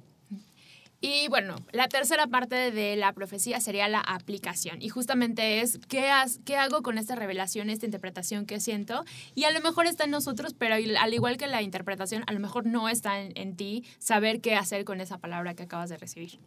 Y 1.04 1.26
bueno, 1.28 1.56
la 1.72 1.88
tercera 1.88 2.28
parte 2.28 2.70
de 2.70 2.94
la 2.94 3.12
profecía 3.12 3.60
sería 3.60 3.88
la 3.88 3.98
aplicación. 3.98 4.80
Y 4.80 4.88
justamente 4.88 5.60
es 5.60 5.80
qué, 5.88 6.08
has- 6.10 6.38
qué 6.44 6.56
hago 6.56 6.82
con 6.82 6.96
esta 6.96 7.16
revelación, 7.16 7.70
esta 7.70 7.86
interpretación 7.86 8.46
que 8.46 8.60
siento. 8.60 9.04
Y 9.34 9.42
a 9.44 9.50
lo 9.50 9.60
mejor 9.60 9.86
está 9.86 10.04
en 10.04 10.12
nosotros, 10.12 10.54
pero 10.56 10.76
al 10.76 11.12
igual 11.12 11.38
que 11.38 11.48
la 11.48 11.60
interpretación, 11.60 12.22
a 12.28 12.32
lo 12.32 12.38
mejor 12.38 12.66
no 12.66 12.88
está 12.88 13.20
en, 13.20 13.32
en 13.36 13.56
ti 13.56 13.84
saber 13.98 14.40
qué 14.40 14.54
hacer 14.54 14.84
con 14.84 15.00
esa 15.00 15.18
palabra 15.18 15.54
que 15.54 15.64
acabas 15.64 15.90
de 15.90 15.96
recibir. 15.98 16.38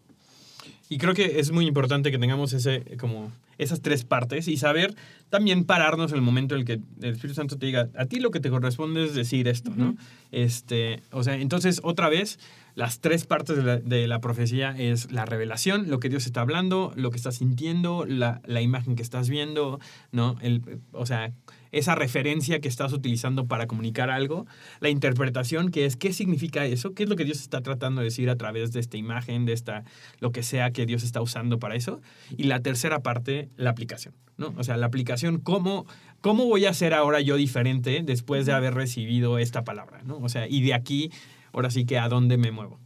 Y 0.88 0.98
creo 1.00 1.13
que 1.13 1.39
es 1.39 1.52
muy 1.52 1.65
importante 1.65 2.12
que 2.12 2.19
tengamos 2.19 2.54
ese, 2.54 2.84
como 3.00 3.32
esas 3.58 3.82
tres 3.82 4.04
partes 4.04 4.48
y 4.48 4.58
saber 4.58 4.93
también 5.30 5.65
pararnos 5.65 6.12
en 6.12 6.17
el 6.17 6.21
momento 6.21 6.56
en 6.56 6.62
el 6.62 6.65
que 6.65 6.74
el 7.02 7.13
Espíritu 7.13 7.36
Santo 7.36 7.58
te 7.58 7.65
diga, 7.65 7.89
a 7.98 8.06
ti 8.06 8.19
lo 8.19 8.30
que 8.30 8.39
te 8.39 8.50
corresponde 8.50 9.06
es 9.06 9.15
decir 9.15 9.48
esto, 9.48 9.71
¿no? 9.76 9.95
este, 10.32 11.02
o 11.12 11.24
sea, 11.24 11.36
entonces 11.36 11.80
otra 11.84 12.10
vez, 12.10 12.39
las 12.76 13.00
tres 13.00 13.26
partes 13.26 13.58
de 13.58 13.63
la, 13.63 13.78
de 13.78 14.08
la 14.08 14.19
profecía 14.19 14.76
es 14.78 15.12
la 15.12 15.26
revelación, 15.26 15.89
lo 15.89 16.00
que 16.00 16.10
Dios 16.10 16.26
está 16.26 16.41
hablando, 16.41 16.93
lo 16.95 17.10
que 17.10 17.17
estás 17.17 17.36
sintiendo, 17.36 18.06
la, 18.06 18.41
la 18.45 18.62
imagen 18.62 18.95
que 18.95 19.04
estás 19.04 19.30
viendo, 19.30 19.80
¿no? 20.12 20.36
El, 20.41 20.62
o 20.91 21.06
sea, 21.06 21.32
esa 21.76 21.93
referencia 21.93 22.62
que 22.62 22.69
estás 22.69 22.93
utilizando 22.93 23.48
para 23.48 23.67
comunicar 23.67 24.10
algo, 24.10 24.45
la 24.80 24.89
interpretación, 24.89 25.71
que 25.71 25.86
es 25.86 25.98
qué 25.98 26.13
significa 26.13 26.65
eso, 26.65 26.93
qué 26.93 27.04
es 27.04 27.10
lo 27.10 27.17
que 27.17 27.26
Dios 27.26 27.41
está 27.41 27.62
tratando 27.62 28.00
de 28.00 28.06
decir 28.06 28.30
a 28.30 28.38
través 28.38 28.71
de 28.71 28.80
esta 28.80 28.95
imagen, 28.95 29.45
de 29.45 29.52
esta, 29.52 29.84
lo 30.19 30.32
que 30.32 30.41
sea 30.41 30.71
que 30.76 30.86
Dios 30.86 31.04
está 31.04 31.22
usando 31.22 31.58
para 31.58 31.76
eso, 31.76 32.02
y 32.38 32.44
la 32.44 32.60
tercera 32.60 33.00
parte, 33.00 33.50
la 33.56 33.72
aplicación, 33.72 34.14
¿no? 34.38 34.54
O 34.58 34.64
sea, 34.64 34.78
la 34.78 34.86
aplicación, 34.86 35.40
cómo, 35.40 35.88
cómo 36.22 36.46
voy 36.46 36.66
a 36.66 36.74
ser 36.74 36.94
ahora 36.94 37.22
yo 37.22 37.38
diferente 37.38 38.04
después 38.04 38.46
de 38.46 38.52
haber 38.52 38.76
recibido 38.76 39.40
esta 39.40 39.64
palabra, 39.64 40.04
¿no? 40.04 40.18
O 40.18 40.30
sea, 40.30 40.48
y 40.48 40.62
de 40.62 40.74
aquí, 40.74 41.12
ahora 41.54 41.72
sí 41.72 41.86
que 41.86 41.98
a 41.98 42.10
dónde 42.10 42.38
me 42.38 42.52
muevo. 42.52 42.80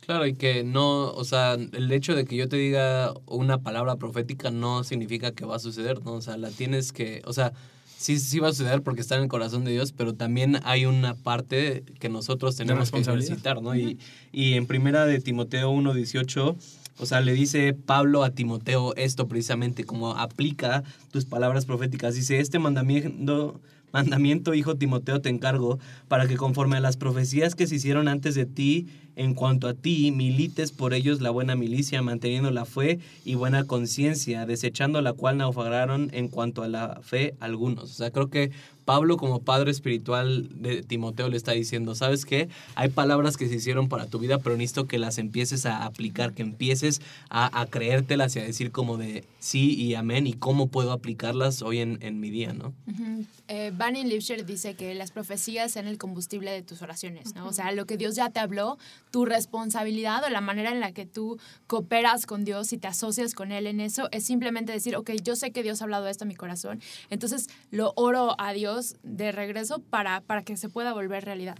Claro, 0.00 0.26
y 0.26 0.34
que 0.34 0.64
no, 0.64 1.12
o 1.12 1.24
sea, 1.24 1.54
el 1.54 1.92
hecho 1.92 2.16
de 2.16 2.24
que 2.24 2.34
yo 2.34 2.48
te 2.48 2.56
diga 2.56 3.14
una 3.26 3.58
palabra 3.62 3.94
profética 3.94 4.50
no 4.50 4.82
significa 4.82 5.30
que 5.32 5.44
va 5.44 5.56
a 5.56 5.60
suceder, 5.60 6.04
¿no? 6.04 6.14
O 6.14 6.20
sea, 6.20 6.36
la 6.36 6.50
tienes 6.50 6.90
que, 6.90 7.22
o 7.26 7.32
sea, 7.32 7.52
sí, 8.00 8.18
sí 8.18 8.38
va 8.38 8.48
a 8.48 8.52
suceder 8.52 8.82
porque 8.82 9.02
está 9.02 9.16
en 9.16 9.22
el 9.22 9.28
corazón 9.28 9.62
de 9.64 9.72
Dios, 9.72 9.92
pero 9.92 10.14
también 10.14 10.58
hay 10.64 10.86
una 10.86 11.14
parte 11.14 11.84
que 12.00 12.08
nosotros 12.08 12.56
tenemos 12.56 12.90
que 12.90 13.00
ejercitar, 13.00 13.62
¿no? 13.62 13.76
Y, 13.76 13.98
y 14.32 14.54
en 14.54 14.66
primera 14.66 15.04
de 15.04 15.20
Timoteo 15.20 15.70
1.18, 15.70 16.56
o 17.00 17.06
sea, 17.06 17.20
le 17.20 17.32
dice 17.32 17.72
Pablo 17.72 18.22
a 18.24 18.30
Timoteo 18.30 18.94
esto 18.96 19.26
precisamente, 19.26 19.84
como 19.84 20.16
aplica 20.16 20.84
tus 21.10 21.24
palabras 21.24 21.64
proféticas. 21.64 22.14
Dice, 22.14 22.40
este 22.40 22.58
mandamiento, 22.58 23.60
mandamiento, 23.92 24.54
hijo 24.54 24.76
Timoteo, 24.76 25.20
te 25.20 25.30
encargo, 25.30 25.78
para 26.08 26.28
que 26.28 26.36
conforme 26.36 26.76
a 26.76 26.80
las 26.80 26.96
profecías 26.96 27.54
que 27.54 27.66
se 27.66 27.76
hicieron 27.76 28.06
antes 28.06 28.34
de 28.34 28.46
ti, 28.46 28.86
en 29.16 29.34
cuanto 29.34 29.68
a 29.68 29.74
ti, 29.74 30.12
milites 30.12 30.72
por 30.72 30.94
ellos 30.94 31.20
la 31.20 31.30
buena 31.30 31.56
milicia, 31.56 32.00
manteniendo 32.00 32.50
la 32.50 32.64
fe 32.64 33.00
y 33.24 33.34
buena 33.34 33.64
conciencia, 33.64 34.46
desechando 34.46 35.00
la 35.02 35.12
cual 35.12 35.38
naufragaron 35.38 36.10
en 36.12 36.28
cuanto 36.28 36.62
a 36.62 36.68
la 36.68 37.00
fe 37.02 37.34
algunos. 37.40 37.84
O 37.84 37.94
sea, 37.94 38.10
creo 38.10 38.30
que 38.30 38.50
Pablo 38.90 39.18
como 39.18 39.38
padre 39.38 39.70
espiritual 39.70 40.48
de 40.50 40.82
Timoteo 40.82 41.28
le 41.28 41.36
está 41.36 41.52
diciendo, 41.52 41.94
¿sabes 41.94 42.24
qué? 42.24 42.48
Hay 42.74 42.88
palabras 42.88 43.36
que 43.36 43.48
se 43.48 43.54
hicieron 43.54 43.88
para 43.88 44.06
tu 44.06 44.18
vida, 44.18 44.38
pero 44.38 44.56
necesito 44.56 44.88
que 44.88 44.98
las 44.98 45.18
empieces 45.18 45.64
a 45.64 45.84
aplicar, 45.84 46.32
que 46.32 46.42
empieces 46.42 47.00
a, 47.28 47.60
a 47.60 47.66
creértelas 47.66 48.34
y 48.34 48.40
a 48.40 48.42
decir 48.42 48.72
como 48.72 48.96
de 48.96 49.24
sí 49.38 49.80
y 49.80 49.94
amén 49.94 50.26
y 50.26 50.32
cómo 50.32 50.66
puedo 50.66 50.90
aplicarlas 50.90 51.62
hoy 51.62 51.78
en, 51.78 51.98
en 52.02 52.18
mi 52.18 52.30
día, 52.30 52.52
¿no? 52.52 52.74
Ujú. 52.88 53.24
Eh, 53.46 53.72
Banning 53.72 54.08
Lipscher 54.08 54.44
dice 54.44 54.74
que 54.74 54.92
las 54.94 55.12
profecías 55.12 55.72
son 55.72 55.86
el 55.86 55.96
combustible 55.96 56.50
de 56.50 56.62
tus 56.62 56.82
oraciones, 56.82 57.34
¿no? 57.36 57.46
O 57.46 57.52
sea, 57.52 57.70
lo 57.70 57.86
que 57.86 57.96
Dios 57.96 58.16
ya 58.16 58.30
te 58.30 58.40
habló, 58.40 58.76
tu 59.12 59.24
responsabilidad 59.24 60.24
o 60.24 60.30
la 60.30 60.40
manera 60.40 60.72
en 60.72 60.80
la 60.80 60.90
que 60.90 61.06
tú 61.06 61.38
cooperas 61.68 62.26
con 62.26 62.44
Dios 62.44 62.72
y 62.72 62.78
te 62.78 62.88
asocias 62.88 63.34
con 63.34 63.52
Él 63.52 63.68
en 63.68 63.78
eso 63.80 64.08
es 64.10 64.24
simplemente 64.24 64.72
decir, 64.72 64.96
ok, 64.96 65.10
yo 65.22 65.36
sé 65.36 65.52
que 65.52 65.62
Dios 65.62 65.80
ha 65.80 65.84
hablado 65.84 66.08
esto 66.08 66.24
a 66.24 66.26
mi 66.26 66.34
corazón, 66.34 66.80
entonces 67.08 67.48
lo 67.70 67.92
oro 67.94 68.34
a 68.38 68.52
Dios 68.52 68.79
de 69.02 69.32
regreso 69.32 69.80
para, 69.80 70.20
para 70.20 70.42
que 70.42 70.56
se 70.56 70.68
pueda 70.68 70.92
volver 70.92 71.24
realidad. 71.24 71.56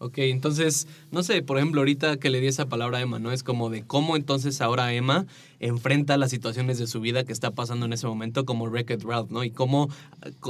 Ok, 0.00 0.18
entonces, 0.18 0.86
no 1.10 1.24
sé, 1.24 1.42
por 1.42 1.56
ejemplo, 1.56 1.80
ahorita 1.80 2.18
que 2.18 2.30
le 2.30 2.40
di 2.40 2.46
esa 2.46 2.66
palabra 2.66 2.98
a 2.98 3.00
Emma, 3.00 3.18
¿no? 3.18 3.32
Es 3.32 3.42
como 3.42 3.68
de 3.68 3.82
cómo 3.82 4.14
entonces 4.14 4.60
ahora 4.60 4.92
Emma 4.92 5.26
enfrenta 5.58 6.16
las 6.16 6.30
situaciones 6.30 6.78
de 6.78 6.86
su 6.86 7.00
vida 7.00 7.24
que 7.24 7.32
está 7.32 7.50
pasando 7.50 7.86
en 7.86 7.92
ese 7.92 8.06
momento 8.06 8.44
como 8.44 8.66
Wreck-It 8.66 9.02
Ralph, 9.02 9.30
¿no? 9.32 9.42
Y 9.42 9.50
cómo, 9.50 9.88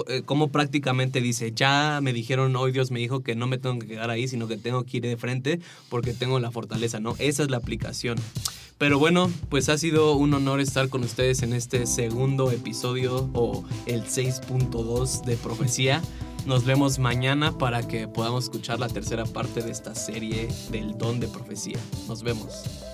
eh, 0.09 0.21
cómo 0.27 0.49
prácticamente 0.49 1.23
dice, 1.23 1.53
ya 1.53 2.01
me 2.03 2.13
dijeron, 2.13 2.55
hoy 2.57 2.73
Dios 2.73 2.91
me 2.91 3.01
dijo 3.01 3.23
que 3.23 3.35
no 3.37 3.47
me 3.47 3.57
tengo 3.57 3.79
que 3.79 3.87
quedar 3.87 4.11
ahí, 4.11 4.29
sino 4.29 4.49
que 4.49 4.59
tengo 4.59 4.85
que 4.85 4.99
ir 4.99 5.05
de 5.05 5.17
frente 5.17 5.61
porque 5.89 6.13
tengo 6.13 6.39
la 6.41 6.51
fortaleza, 6.51 7.01
¿no? 7.01 7.15
Esa 7.19 7.43
es 7.43 7.51
la 7.51 7.57
aplicación. 7.57 8.19
Pero 8.79 9.01
bueno, 9.01 9.31
pues 9.49 9.69
ha 9.69 9.77
sido 9.77 10.15
un 10.15 10.33
honor 10.35 10.61
estar 10.61 10.89
con 10.89 11.03
ustedes 11.03 11.43
en 11.43 11.53
este 11.53 11.85
segundo 11.87 12.53
episodio 12.53 13.29
o 13.35 13.65
el 13.87 14.05
6.2 14.05 15.25
de 15.25 15.37
Profecía. 15.37 16.01
Nos 16.47 16.65
vemos 16.65 17.01
mañana 17.01 17.59
para 17.59 17.87
que 17.87 18.07
podamos 18.07 18.45
escuchar 18.45 18.79
la 18.79 18.89
tercera 18.89 19.25
parte 19.27 19.63
de 19.63 19.73
esta 19.73 19.97
serie 19.97 20.49
del 20.71 20.97
don 20.97 21.19
de 21.19 21.27
profecía. 21.27 21.79
Nos 22.07 22.23
vemos. 22.23 22.88